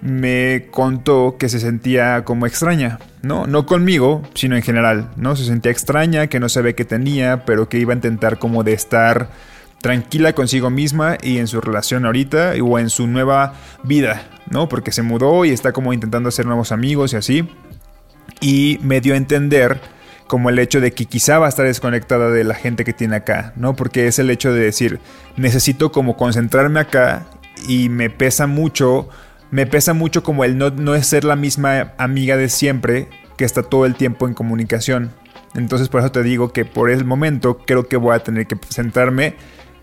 [0.00, 3.46] me contó que se sentía como extraña, ¿no?
[3.46, 5.36] No conmigo, sino en general, ¿no?
[5.36, 8.72] Se sentía extraña, que no sabía qué tenía, pero que iba a intentar como de
[8.72, 9.30] estar
[9.80, 14.68] tranquila consigo misma y en su relación ahorita o en su nueva vida, ¿no?
[14.68, 17.48] Porque se mudó y está como intentando hacer nuevos amigos y así.
[18.40, 19.80] Y me dio a entender
[20.28, 23.16] como el hecho de que quizá va a estar desconectada de la gente que tiene
[23.16, 23.74] acá, ¿no?
[23.74, 25.00] Porque es el hecho de decir,
[25.36, 27.26] necesito como concentrarme acá
[27.66, 29.08] y me pesa mucho,
[29.50, 33.44] me pesa mucho como el no, no es ser la misma amiga de siempre que
[33.44, 35.12] está todo el tiempo en comunicación.
[35.54, 38.56] Entonces por eso te digo que por el momento creo que voy a tener que
[38.68, 39.36] sentarme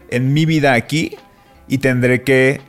[0.10, 1.18] en mi vida aquí
[1.68, 2.62] y tendré que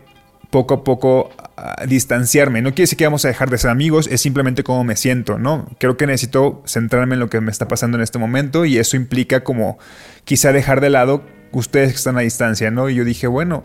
[0.50, 2.62] poco a poco ah, distanciarme.
[2.62, 5.38] No quiere decir que vamos a dejar de ser amigos, es simplemente cómo me siento,
[5.38, 5.68] ¿no?
[5.78, 8.96] Creo que necesito centrarme en lo que me está pasando en este momento y eso
[8.96, 9.78] implica como
[10.24, 12.88] quizá dejar de lado ustedes que están a distancia, ¿no?
[12.88, 13.64] Y yo dije, bueno,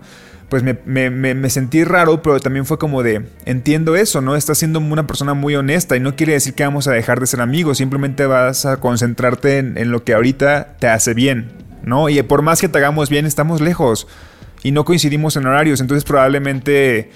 [0.49, 4.35] pues me, sentí raro, pero también fue como de, entiendo eso, ¿no?
[4.35, 7.27] Estás siendo una persona muy honesta y no quiere decir que vamos a dejar de
[7.27, 11.51] ser amigos, simplemente vas a concentrarte en, en lo que ahorita te hace bien,
[11.83, 12.09] ¿no?
[12.09, 14.07] Y por más que te hagamos bien, estamos lejos
[14.61, 17.11] y no coincidimos en horarios, entonces probablemente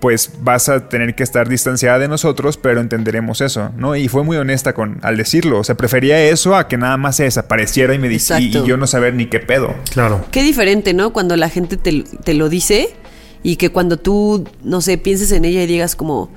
[0.00, 3.94] pues vas a tener que estar distanciada de nosotros, pero entenderemos eso, ¿no?
[3.94, 7.16] Y fue muy honesta con al decirlo, o sea, prefería eso a que nada más
[7.16, 9.74] se desapareciera y me dice y, yo no saber ni qué pedo.
[9.92, 10.24] Claro.
[10.30, 11.12] Qué diferente, ¿no?
[11.12, 12.94] Cuando la gente te, te lo dice
[13.42, 16.30] y que cuando tú, no sé, pienses en ella y digas como,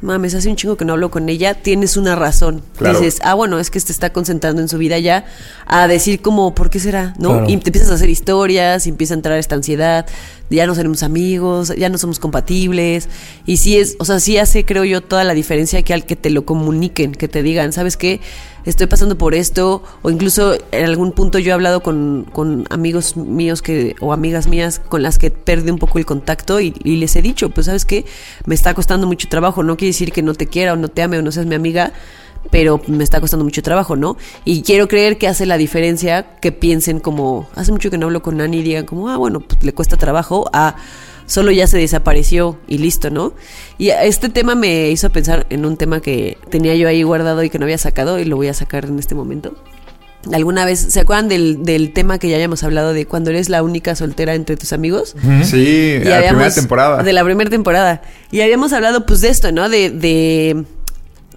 [0.00, 2.62] mames, hace un chingo que no hablo con ella, tienes una razón.
[2.76, 2.98] Claro.
[2.98, 5.26] Dices, ah, bueno, es que te está concentrando en su vida ya,
[5.66, 7.14] a decir como, ¿por qué será?
[7.18, 7.30] ¿No?
[7.30, 7.48] Claro.
[7.48, 10.06] Y te empiezas a hacer historias, y empieza a entrar esta ansiedad,
[10.50, 13.08] ya no seremos amigos, ya no somos compatibles.
[13.46, 16.16] Y sí es, o sea, sí hace, creo yo, toda la diferencia que al que
[16.16, 18.20] te lo comuniquen, que te digan, ¿sabes qué?
[18.64, 23.16] Estoy pasando por esto, o incluso en algún punto yo he hablado con, con amigos
[23.16, 26.96] míos que, o amigas mías con las que perdí un poco el contacto y, y
[26.96, 28.04] les he dicho, pues sabes qué,
[28.44, 31.02] me está costando mucho trabajo, no quiere decir que no te quiera o no te
[31.02, 31.94] ame o no seas mi amiga,
[32.50, 34.16] pero me está costando mucho trabajo, ¿no?
[34.44, 38.22] Y quiero creer que hace la diferencia que piensen como, hace mucho que no hablo
[38.22, 40.76] con Nani y digan como, ah, bueno, pues le cuesta trabajo, a
[41.26, 43.34] solo ya se desapareció y listo, ¿no?
[43.76, 47.50] Y este tema me hizo pensar en un tema que tenía yo ahí guardado y
[47.50, 49.54] que no había sacado y lo voy a sacar en este momento.
[50.32, 53.62] ¿Alguna vez se acuerdan del, del tema que ya habíamos hablado de cuando eres la
[53.62, 55.14] única soltera entre tus amigos?
[55.44, 57.02] Sí, Y la primera temporada.
[57.02, 58.02] De la primera temporada.
[58.30, 59.68] Y habíamos hablado pues de esto, ¿no?
[59.68, 60.64] De, de,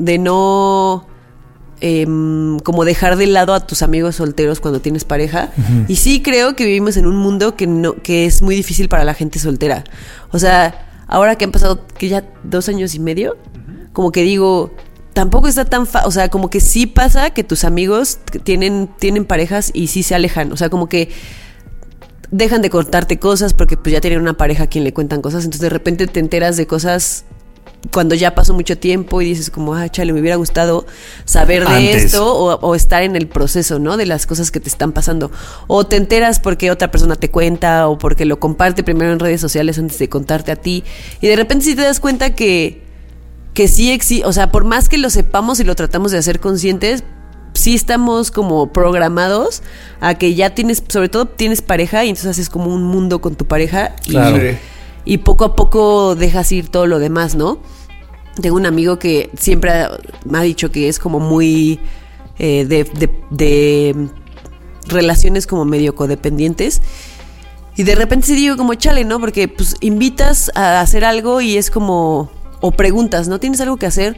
[0.01, 1.07] de no
[1.79, 5.51] em, como dejar de lado a tus amigos solteros cuando tienes pareja.
[5.87, 9.03] Y sí creo que vivimos en un mundo que no, que es muy difícil para
[9.03, 9.83] la gente soltera.
[10.31, 13.37] O sea, ahora que han pasado que ya dos años y medio,
[13.93, 14.71] como que digo,
[15.13, 19.25] tampoco está tan fa o sea, como que sí pasa que tus amigos tienen, tienen
[19.25, 20.51] parejas y sí se alejan.
[20.51, 21.09] O sea, como que
[22.31, 25.43] dejan de contarte cosas porque pues ya tienen una pareja a quien le cuentan cosas,
[25.43, 27.25] entonces de repente te enteras de cosas
[27.89, 30.85] cuando ya pasó mucho tiempo y dices como, ah, chale, me hubiera gustado
[31.25, 32.03] saber de Antes.
[32.05, 33.97] esto o, o estar en el proceso, ¿no?
[33.97, 35.31] De las cosas que te están pasando.
[35.67, 39.41] O te enteras porque otra persona te cuenta o porque lo comparte primero en redes
[39.41, 40.83] sociales antes de contarte a ti.
[41.21, 42.83] Y de repente sí te das cuenta que,
[43.53, 46.39] que sí existe, o sea, por más que lo sepamos y lo tratamos de hacer
[46.39, 47.03] conscientes,
[47.53, 49.63] sí estamos como programados
[49.99, 53.35] a que ya tienes, sobre todo tienes pareja y entonces haces como un mundo con
[53.35, 54.37] tu pareja y, Claro.
[55.05, 57.57] Y poco a poco dejas ir todo lo demás, ¿no?
[58.41, 61.79] Tengo un amigo que siempre ha- me ha dicho que es como muy
[62.39, 64.07] eh, de, de- de
[64.87, 66.81] relaciones como medio codependientes.
[67.75, 69.19] Y de repente sí digo como chale, ¿no?
[69.19, 72.29] Porque pues invitas a hacer algo y es como...
[72.63, 73.39] O preguntas, ¿no?
[73.39, 74.17] ¿Tienes algo que hacer?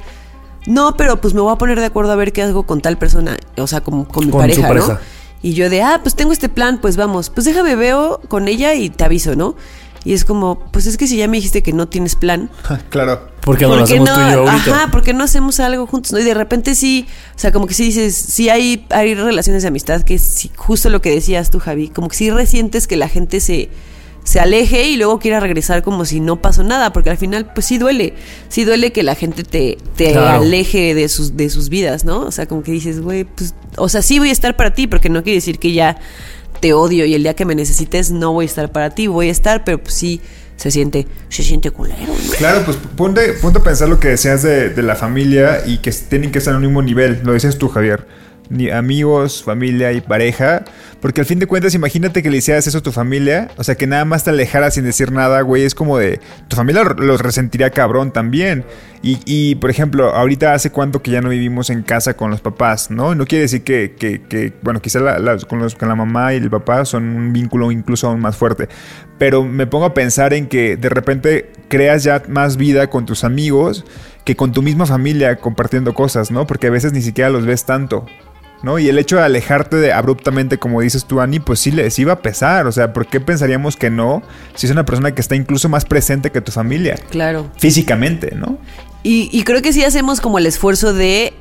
[0.67, 2.97] No, pero pues me voy a poner de acuerdo a ver qué hago con tal
[2.97, 3.37] persona.
[3.57, 4.67] O sea, como con mi Con pareja, ¿no?
[4.67, 4.99] pareja.
[5.41, 7.29] Y yo de, ah, pues tengo este plan, pues vamos.
[7.29, 9.55] Pues déjame veo con ella y te aviso, ¿no?
[10.05, 12.49] Y es como, pues es que si ya me dijiste que no tienes plan,
[12.89, 13.29] claro.
[13.41, 14.75] Porque no ¿Por lo hacemos tú y yo ahorita.
[14.75, 16.19] Ajá, porque no hacemos algo juntos, ¿no?
[16.19, 19.67] Y de repente sí, o sea, como que sí dices, sí hay, hay relaciones de
[19.67, 23.09] amistad que sí, justo lo que decías tú, Javi, como que sí resientes que la
[23.09, 23.69] gente se,
[24.23, 27.65] se aleje y luego quiera regresar como si no pasó nada, porque al final, pues
[27.65, 28.13] sí duele,
[28.47, 30.41] sí duele que la gente te, te Claro.
[30.43, 32.21] aleje de sus, de sus vidas, ¿no?
[32.21, 34.87] O sea, como que dices, güey, pues, o sea, sí voy a estar para ti,
[34.87, 35.97] porque no quiere decir que ya
[36.59, 39.29] te odio y el día que me necesites no voy a estar para ti, voy
[39.29, 40.21] a estar, pero pues sí
[40.55, 42.13] se siente, se siente culero.
[42.37, 45.91] Claro, pues ponte, ponte a pensar lo que decías de, de la familia y que
[45.91, 47.21] tienen que estar en un mismo nivel.
[47.23, 48.05] Lo decías tú, Javier.
[48.53, 50.63] Ni amigos, familia y pareja.
[51.01, 53.49] Porque al fin de cuentas, imagínate que le hicieras eso a tu familia.
[53.57, 55.63] O sea, que nada más te alejaras sin decir nada, güey.
[55.63, 56.19] Es como de.
[56.47, 58.63] Tu familia los resentiría cabrón también.
[59.01, 62.39] Y, y, por ejemplo, ahorita hace cuánto que ya no vivimos en casa con los
[62.39, 63.15] papás, ¿no?
[63.15, 64.99] No quiere decir que, que, que bueno, quizá
[65.45, 68.69] con, los, con la mamá y el papá son un vínculo incluso aún más fuerte.
[69.17, 73.25] Pero me pongo a pensar en que de repente creas ya más vida con tus
[73.25, 73.83] amigos
[74.23, 76.47] que con tu misma familia compartiendo cosas, ¿no?
[76.47, 78.05] Porque a veces ni siquiera los ves tanto.
[78.63, 78.79] ¿No?
[78.79, 82.13] Y el hecho de alejarte de abruptamente, como dices tú, Ani, pues sí les iba
[82.13, 82.65] a pesar.
[82.65, 84.23] O sea, ¿por qué pensaríamos que no?
[84.55, 86.95] Si es una persona que está incluso más presente que tu familia.
[87.11, 87.51] Claro.
[87.57, 88.57] Físicamente, ¿no?
[89.03, 91.33] Y, y creo que sí hacemos como el esfuerzo de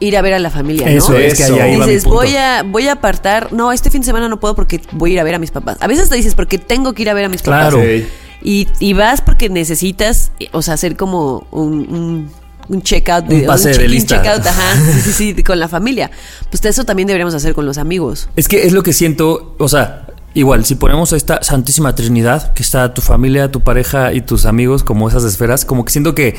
[0.00, 0.92] ir a ver a la familia, ¿no?
[0.92, 2.16] Eso es que allá iba mi dices, punto.
[2.18, 3.52] voy a, voy a apartar.
[3.52, 5.52] No, este fin de semana no puedo porque voy a ir a ver a mis
[5.52, 5.76] papás.
[5.80, 7.78] A veces te dices, porque tengo que ir a ver a mis Claro.
[7.78, 7.88] papás.
[7.88, 8.06] Sí.
[8.42, 12.30] Y, y vas porque necesitas, o sea, hacer como un, un,
[12.68, 14.22] un checkout de Un pase de check-in, lista.
[14.22, 16.10] checkout, ajá, sí, sí, sí, con la familia.
[16.50, 18.28] Pues eso también deberíamos hacer con los amigos.
[18.36, 22.52] Es que es lo que siento, o sea, igual, si ponemos a esta Santísima Trinidad,
[22.52, 26.14] que está tu familia, tu pareja y tus amigos como esas esferas, como que siento
[26.14, 26.36] que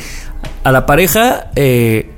[0.63, 2.11] a la pareja, eh,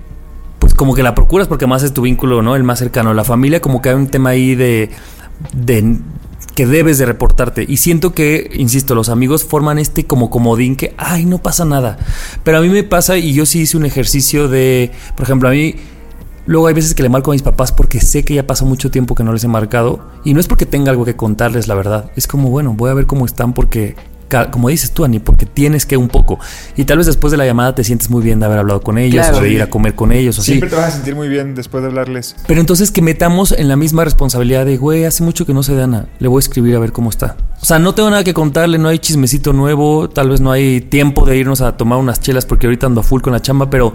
[0.59, 2.55] pues como que la procuras porque más es tu vínculo, ¿no?
[2.55, 3.13] El más cercano.
[3.13, 4.89] La familia, como que hay un tema ahí de,
[5.53, 5.97] de
[6.59, 7.65] que debes de reportarte.
[7.65, 11.97] Y siento que, insisto, los amigos forman este como comodín que, ay, no pasa nada.
[12.43, 15.53] Pero a mí me pasa y yo sí hice un ejercicio de, por ejemplo, a
[15.53, 15.77] mí
[16.47, 18.91] Luego hay veces que le marco a mis papás porque sé que ya pasó mucho
[18.91, 20.01] tiempo que no les he marcado.
[20.25, 22.11] Y no es porque tenga algo que contarles, la verdad.
[22.17, 23.95] Es como, bueno, voy a ver cómo están porque,
[24.51, 26.39] como dices tú, Ani, porque tienes que un poco.
[26.77, 28.97] Y tal vez después de la llamada te sientes muy bien de haber hablado con
[28.97, 29.39] ellos Claro.
[29.39, 30.51] o de ir a comer con ellos o así.
[30.51, 32.35] Siempre te vas a sentir muy bien después de hablarles.
[32.47, 35.75] Pero entonces que metamos en la misma responsabilidad de, güey, hace mucho que no sé
[35.75, 37.35] de Ana, le voy a escribir a ver cómo está.
[37.61, 40.79] O sea, no tengo nada que contarle, no hay chismecito nuevo, tal vez no hay
[40.81, 43.69] tiempo de irnos a tomar unas chelas porque ahorita ando a full con la chamba,
[43.69, 43.93] pero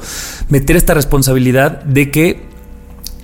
[0.49, 2.54] meter esta responsabilidad de que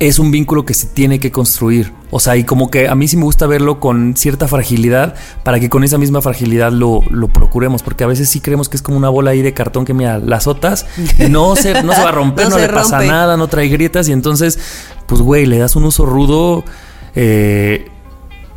[0.01, 1.93] es un vínculo que se tiene que construir.
[2.11, 5.61] O sea, y como que a mí sí me gusta verlo con cierta fragilidad para
[5.61, 7.83] que con esa misma fragilidad lo, lo procuremos.
[7.83, 10.19] Porque a veces sí creemos que es como una bola ahí de cartón que, mira,
[10.19, 10.87] la azotas
[11.29, 14.09] no se, no se va a romper, No le pasa nada, no trae grietas.
[14.09, 14.59] Y entonces,
[15.07, 16.65] pues, güey, le das un uso rudo,
[17.15, 17.87] eh,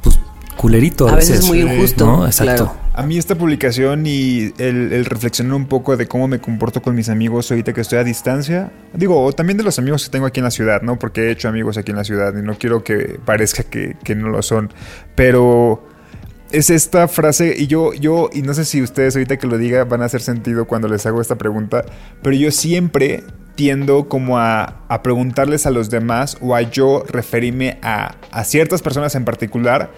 [0.02, 0.18] pues,
[0.56, 2.26] culerito a, A veces muy injusto, ¿no?
[2.26, 2.66] Exacto.
[2.66, 2.83] claro.
[2.96, 7.10] A mí esta publicación y el, reflexionar un poco de cómo me comporto con mis
[7.10, 10.42] amigos ahorita que estoy a distancia, digo, o también de los amigos que tengo aquí
[10.42, 11.00] en la ciudad, ¿no?
[11.00, 14.14] Porque he hecho amigos aquí en la ciudad y no quiero que parezca que, que
[14.14, 14.72] no lo son,
[15.16, 15.90] pero
[16.52, 19.86] es esta frase y yo, yo, y no sé si ustedes ahorita que lo diga
[19.86, 21.84] van a hacer sentido cuando les hago esta pregunta,
[22.22, 23.24] pero yo siempre
[23.56, 28.84] tiendo como a, a preguntarles a los demás o a yo referirme a, a ciertas
[28.84, 29.90] personas en particular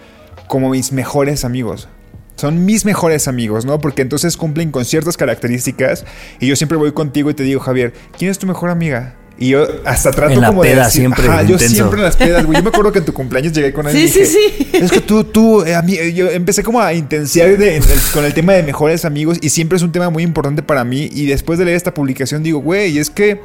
[0.48, 1.90] como mis mejores amigos.
[2.36, 3.80] Son mis mejores amigos, ¿no?
[3.80, 6.04] Porque entonces cumplen con ciertas características
[6.40, 9.14] y yo siempre voy contigo y te digo, Javier, ¿quién es tu mejor amiga?
[9.38, 11.74] Y yo hasta trato En la como de peda decir, siempre, Ajá, yo intenso.
[11.74, 12.56] siempre en las pedas, güey.
[12.56, 14.76] Yo me acuerdo que en tu cumpleaños llegué con alguien Sí, y sí, dije, sí.
[14.84, 17.82] Es que tú, tú, eh, a mí, eh, yo empecé como a intensiar de- en
[17.82, 20.84] el- con el tema de mejores amigos y siempre es un tema muy importante para
[20.84, 21.10] mí.
[21.12, 23.40] Y después de leer esta publicación digo, güey, es que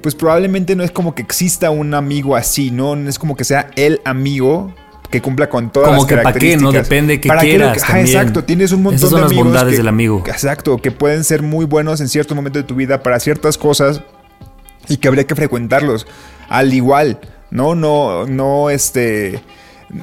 [0.00, 2.94] pues probablemente no es como que exista un amigo así, ¿no?
[2.96, 4.72] No es como que sea el amigo
[5.10, 6.62] que cumpla con todas Como las que qué, características.
[6.62, 6.72] ¿no?
[6.72, 8.16] Depende qué ¿Para qué lo quieras que- ajá, también.
[8.16, 10.22] exacto, tienes un montón Esas son de las amigos bondades que- del amigo.
[10.26, 14.02] Exacto, que pueden ser muy buenos en ciertos momentos de tu vida para ciertas cosas
[14.88, 16.06] y que habría que frecuentarlos
[16.48, 17.18] al igual,
[17.50, 17.74] ¿no?
[17.74, 19.42] No, no, este...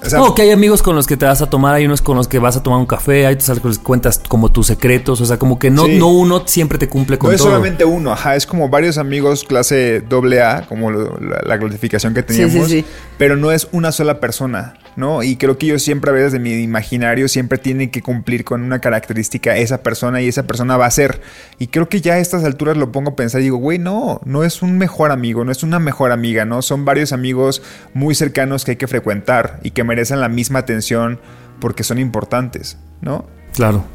[0.04, 2.02] o sea, No, que hay amigos con los que te vas a tomar, hay unos
[2.02, 4.50] con los que vas a tomar un café, hay otros con los que cuentas como
[4.52, 5.98] tus secretos, o sea, como que no, Sí.
[6.00, 7.50] no uno siempre te cumple con no es todo.
[7.50, 12.16] solamente uno, ajá, es como varios amigos clase doble A, como lo- la, la clasificación
[12.16, 12.86] que teníamos, sí, sí.
[13.20, 15.24] pero no es una sola persona, ¿no?
[15.24, 18.62] Y creo que yo siempre a veces de mi imaginario siempre tiene que cumplir con
[18.62, 21.22] una característica esa persona y esa persona va a ser.
[21.60, 24.22] Y creo que ya a estas alturas lo pongo a pensar y digo, güey, no,
[24.26, 26.62] no es un mejor amigo, no es una mejor amiga, ¿no?
[26.62, 27.62] Son varios amigos
[27.94, 31.20] muy cercanos que hay que frecuentar y que merecen la misma atención
[31.60, 33.26] porque son importantes, ¿no?
[33.54, 33.86] Claro.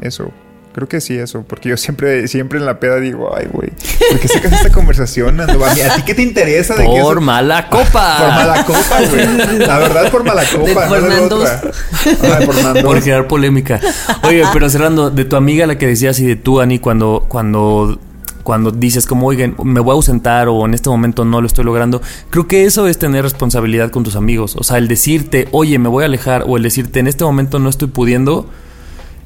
[0.00, 0.32] Eso.
[0.74, 1.44] Creo que sí, eso.
[1.46, 3.70] Porque yo siempre, siempre en la peda digo, ay, güey,
[4.10, 5.64] ¿por qué sacas esta conversación, Nando?
[5.64, 8.16] ¿A, mí- a ti qué te interesa de que Por eso- mala copa.
[8.18, 9.58] Por mala copa, güey.
[9.66, 11.48] La verdad, por mala copa, por no de Nandos.
[11.48, 11.70] otra.
[12.38, 12.82] Ay, por.
[12.82, 13.80] Por crear polémica.
[14.24, 17.98] Oye, pero cerrando, de tu amiga la que decías y de tú, Ani, cuando, cuando,
[18.42, 21.64] cuando dices como, oigan, me voy a ausentar o en este momento no lo estoy
[21.64, 24.56] logrando, creo que eso es tener responsabilidad con tus amigos.
[24.58, 27.60] O sea, el decirte, oye, me voy a alejar o el decirte, en este momento
[27.60, 28.46] no estoy pudiendo,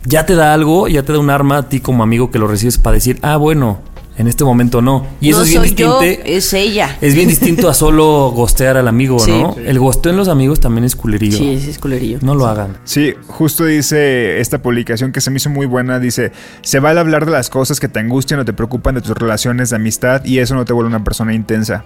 [0.09, 2.46] ya te da algo, ya te da un arma a ti como amigo que lo
[2.48, 3.80] recibes para decir, ah, bueno,
[4.16, 5.06] en este momento no.
[5.20, 6.24] Y eso no es bien soy yo, distinto.
[6.24, 6.96] es ella.
[7.00, 9.30] Es bien distinto a solo gostear al amigo, Sí.
[9.30, 9.54] ¿no?
[9.64, 11.36] El gosteo en los amigos también es culerillo.
[11.38, 12.18] Sí, es culerillo.
[12.22, 12.78] No lo hagan.
[12.84, 16.00] Sí, justo dice esta publicación que se me hizo muy buena.
[16.00, 16.32] Dice:
[16.62, 19.70] Se vale hablar de las cosas que te angustian o te preocupan de tus relaciones
[19.70, 21.84] de amistad y eso no te vuelve una persona intensa.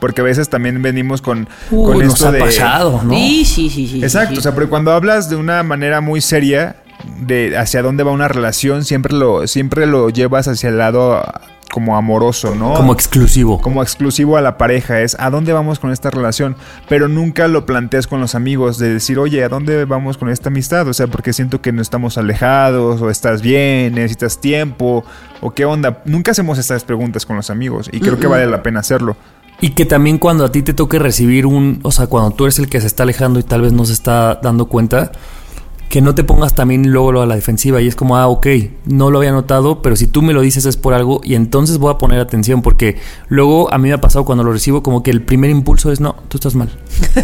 [0.00, 2.40] Porque a veces también venimos con, Uy, con nos esto ha de...
[2.40, 3.14] pasado, ¿no?
[3.14, 4.02] Sí, sí, sí, sí.
[4.02, 4.38] Exacto, sí.
[4.38, 6.76] o sea, porque cuando hablas de una manera muy seria
[7.18, 11.22] de hacia dónde va una relación, siempre lo, siempre lo llevas hacia el lado
[11.70, 12.74] como amoroso, ¿no?
[12.74, 13.60] Como exclusivo.
[13.60, 16.56] como exclusivo a la pareja, es a dónde vamos con esta relación,
[16.88, 20.48] pero nunca lo planteas con los amigos de decir, oye, ¿a dónde vamos con esta
[20.48, 20.86] amistad?
[20.88, 25.04] O sea, porque siento que no estamos alejados, o estás bien, necesitas tiempo,
[25.40, 26.02] o qué onda.
[26.04, 29.16] Nunca hacemos estas preguntas con los amigos y creo que vale la pena hacerlo.
[29.62, 32.58] Y que también cuando a ti te toque recibir un, o sea, cuando tú eres
[32.58, 35.12] el que se está alejando y tal vez no se está dando cuenta,
[35.90, 38.46] que no te pongas también luego lo a la defensiva y es como, ah, ok,
[38.86, 41.78] no lo había notado, pero si tú me lo dices es por algo y entonces
[41.78, 42.96] voy a poner atención porque
[43.28, 46.00] luego a mí me ha pasado cuando lo recibo como que el primer impulso es,
[46.00, 46.70] no, tú estás mal.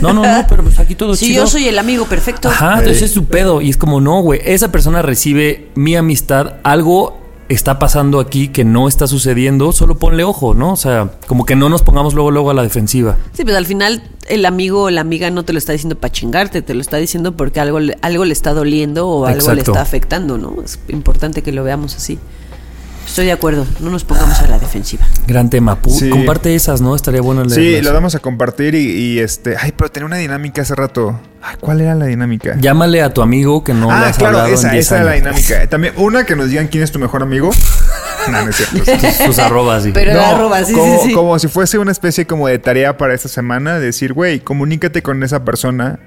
[0.02, 1.44] No, no, no, pero pues aquí todo Sí, chido.
[1.44, 2.48] yo soy el amigo perfecto.
[2.48, 3.60] Ajá, entonces es su pedo.
[3.60, 7.18] Y es como, no, güey, esa persona recibe mi amistad, algo
[7.48, 10.72] está pasando aquí que no está sucediendo, solo ponle ojo, ¿no?
[10.72, 13.16] O sea, como que no nos pongamos luego, luego a la defensiva.
[13.32, 16.12] Sí, pues al final el amigo o la amiga no te lo está diciendo para
[16.12, 19.60] chingarte, te lo está diciendo porque algo, le- algo le está doliendo o algo le
[19.60, 20.56] está afectando, ¿no?
[20.64, 22.18] Es importante que lo veamos así.
[23.06, 25.06] Estoy de acuerdo, no nos pongamos a la defensiva.
[25.26, 25.80] Gran tema.
[25.80, 26.10] Pu- Sí.
[26.10, 26.94] Comparte esas, ¿no?
[26.94, 27.84] Estaría bueno Sí, leerlas.
[27.84, 29.56] lo vamos a compartir y, y, este...
[29.56, 31.18] Ay, pero tenía una dinámica hace rato.
[31.40, 32.56] Ay, ¿cuál era la dinámica?
[32.60, 34.96] Llámale a tu amigo que no le ah, has claro, hablado esa, en 10 esa
[34.96, 35.66] era la dinámica.
[35.68, 37.50] También, una que nos digan quién es tu mejor amigo.
[38.30, 38.84] no, no es cierto.
[39.00, 39.92] Sus, sus arrobas, sí.
[39.94, 41.12] Pero No, la arroba, sí, como, sí, sí.
[41.14, 45.22] como si fuese una especie como de tarea para esta semana, decir, güey, comunícate con
[45.22, 46.00] esa persona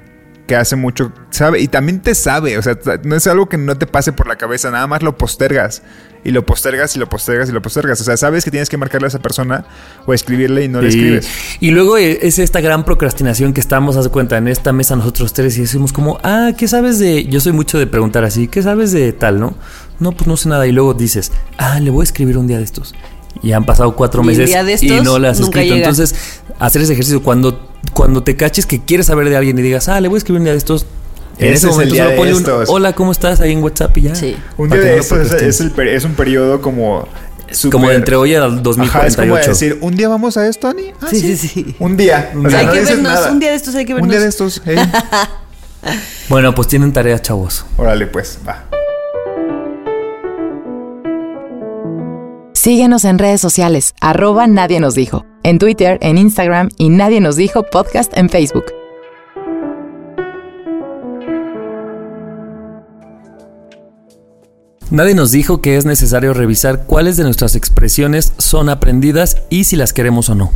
[0.50, 3.78] que hace mucho, sabe, y también te sabe, o sea, no es algo que no
[3.78, 5.84] te pase por la cabeza, nada más lo postergas,
[6.24, 8.76] y lo postergas, y lo postergas, y lo postergas, o sea, sabes que tienes que
[8.76, 9.66] marcarle a esa persona
[10.08, 11.30] o escribirle y no le escribes.
[11.60, 15.34] Y luego eh, es esta gran procrastinación que estamos, haz cuenta, en esta mesa nosotros
[15.34, 17.26] tres y decimos como, ah, ¿qué sabes de...?
[17.26, 19.56] Yo soy mucho de preguntar así, ¿qué sabes de tal, no?
[20.00, 20.66] No, pues no sé nada.
[20.66, 22.96] Y luego dices, ah, le voy a escribir un día de estos.
[23.42, 24.50] Y han pasado cuatro Y meses
[24.84, 25.62] y no le has escrito.
[25.62, 25.78] llega.
[25.78, 26.14] Entonces,
[26.60, 30.02] hacer ese ejercicio cuando, cuando te caches que quieres saber de alguien y digas, ah,
[30.02, 30.86] le voy a escribir un día de estos.
[31.38, 32.70] En Ese ese es el momento día solo de ponle un, estos.
[32.70, 33.40] hola, ¿cómo estás?
[33.40, 34.16] Ahí en WhatsApp y ya.
[34.16, 34.36] Sí.
[34.58, 37.08] Un día de estos es, es el es un periodo como...
[37.72, 39.50] Como de entre hoy al Ajá, es como 2048.
[39.50, 40.92] decir, ¿un día vamos a esto, Ani?
[41.02, 41.76] Ah, Sí, sí, sí.
[41.80, 42.32] Un día.
[42.36, 43.32] O Hay sea, no que vernos, nada.
[43.32, 44.12] un día de estos hay que Un vernos.
[44.12, 44.76] día de estos, eh.
[46.30, 47.66] Bueno, pues tienen tareas, chavos.
[47.78, 48.66] Órale, pues, va.
[52.62, 57.38] Síguenos en redes sociales, arroba Nadie nos dijo, en Twitter, en Instagram y Nadie nos
[57.38, 58.66] dijo podcast en Facebook.
[64.92, 69.78] Nadie nos dijo que es necesario revisar cuáles de nuestras expresiones son aprendidas y si
[69.78, 70.52] las queremos o no.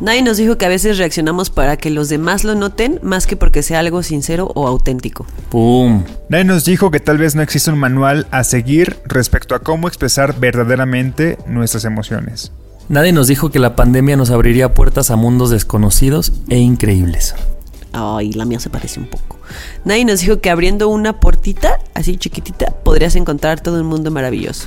[0.00, 3.36] Nadie nos dijo que a veces reaccionamos para que los demás lo noten más que
[3.36, 5.24] porque sea algo sincero o auténtico.
[5.50, 6.02] ¡Pum!
[6.28, 9.86] Nadie nos dijo que tal vez no existe un manual a seguir respecto a cómo
[9.86, 12.50] expresar verdaderamente nuestras emociones.
[12.88, 17.34] Nadie nos dijo que la pandemia nos abriría puertas a mundos desconocidos e increíbles.
[17.92, 19.38] Ay, la mía se parece un poco.
[19.84, 24.66] Nadie nos dijo que abriendo una puertita, así chiquitita, podrías encontrar todo un mundo maravilloso.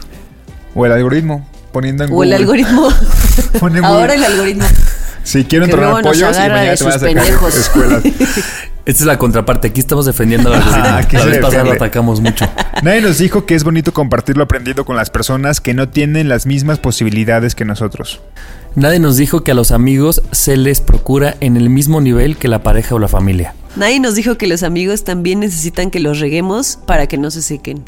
[0.73, 2.35] O el algoritmo, poniendo en O el Google.
[2.35, 2.89] algoritmo.
[3.59, 4.15] Pon en Ahora Google.
[4.15, 4.65] el algoritmo.
[5.23, 7.55] Si quiero que entrenar pollos y mañana de te vas a sacar pendejos.
[7.55, 8.03] escuelas.
[8.85, 9.67] Esta es la contraparte.
[9.67, 10.81] Aquí estamos defendiendo algoritmo.
[10.85, 12.45] Ah, la vez pasada lo atacamos mucho.
[12.83, 16.29] Nadie nos dijo que es bonito compartir lo aprendido con las personas que no tienen
[16.29, 18.21] las mismas posibilidades que nosotros.
[18.75, 22.47] Nadie nos dijo que a los amigos se les procura en el mismo nivel que
[22.47, 23.53] la pareja o la familia.
[23.75, 27.41] Nadie nos dijo que los amigos también necesitan que los reguemos para que no se
[27.41, 27.83] sequen.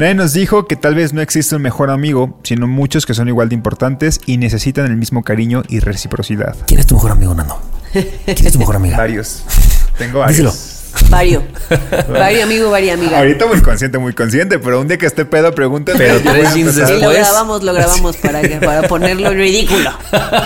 [0.00, 3.28] Nadie nos dijo que tal vez no existe un mejor amigo, sino muchos que son
[3.28, 6.56] igual de importantes y necesitan el mismo cariño y reciprocidad.
[6.66, 7.60] ¿Quién es tu mejor amigo, Nando?
[7.92, 8.96] ¿Quién es tu mejor amiga?
[8.96, 9.42] Varios.
[9.98, 10.38] Tengo varios.
[10.38, 10.80] Díselo.
[11.10, 11.42] Vario.
[12.08, 13.18] Vario amigo, varia amiga.
[13.18, 15.98] Ahorita muy consciente, muy consciente, pero un día que esté pedo, pregúntame.
[15.98, 16.72] Pero tres jeans.
[16.74, 19.90] Sí, lo Después- grabamos, lo grabamos para, que- para ponerlo en ridículo.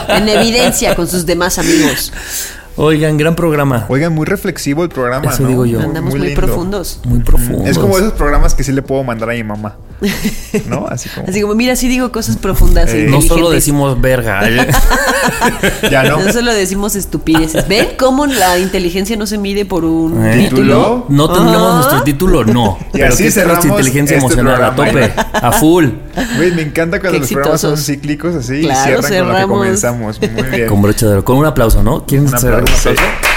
[0.09, 2.12] En evidencia con sus demás amigos.
[2.77, 3.87] Oigan, gran programa.
[3.89, 5.49] Oigan, muy reflexivo el programa, Eso ¿no?
[5.49, 5.81] digo yo.
[5.81, 7.01] Andamos muy, profundos.
[7.05, 7.64] Muy profundo.
[7.70, 9.77] Es como esos programas que sí le puedo mandar a mi mamá.
[10.68, 10.87] ¿No?
[10.91, 11.29] Así como.
[11.29, 12.91] Así como, mira, sí digo cosas profundas.
[12.93, 14.41] Eh, No solo decimos verga.
[14.49, 14.66] ¿eh?
[15.91, 16.18] Ya no.
[16.20, 17.68] No solo decimos estupideces.
[17.68, 20.49] ¿Ven cómo la inteligencia no se mide por un ¿Eh?
[20.49, 21.07] título?
[21.09, 21.75] ¿No tendremos Ah.
[21.77, 22.45] nuestro título?
[22.45, 22.79] No.
[22.93, 25.87] Y Pero así ¿qué tal nuestra cerramos inteligencia este emocional a tope, a full.
[26.37, 29.14] Güey, me encanta cuando los programas son cíclicos así Claro, y cierran con lo que
[29.14, 29.59] cerramos.
[29.59, 30.20] comenzamos.
[30.20, 30.68] Muy bien.
[30.68, 31.25] Con broche de oro.
[31.25, 32.05] Con un aplauso, ¿no?
[32.05, 32.90] ¿Quieren cerrar un aplauso.
[32.90, 33.34] aplauso?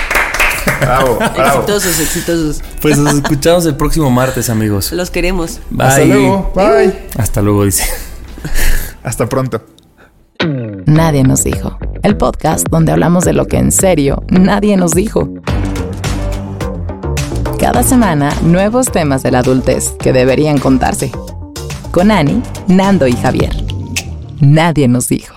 [0.82, 1.59] Bravo, bravo.
[1.61, 2.61] Exitosos, exitosos.
[2.82, 4.91] Pues nos escuchamos el próximo martes, amigos.
[4.91, 5.59] Los queremos.
[5.69, 5.88] Bye.
[5.88, 6.51] Hasta luego.
[6.55, 6.93] Bye.
[7.17, 7.84] Hasta luego, dice.
[9.03, 9.61] Hasta pronto.
[10.86, 11.78] Nadie nos dijo.
[12.03, 15.30] El podcast donde hablamos de lo que en serio nadie nos dijo.
[17.59, 21.11] Cada semana, nuevos temas de la adultez que deberían contarse.
[21.91, 23.51] Con Ani, Nando y Javier.
[24.39, 25.37] Nadie nos dijo.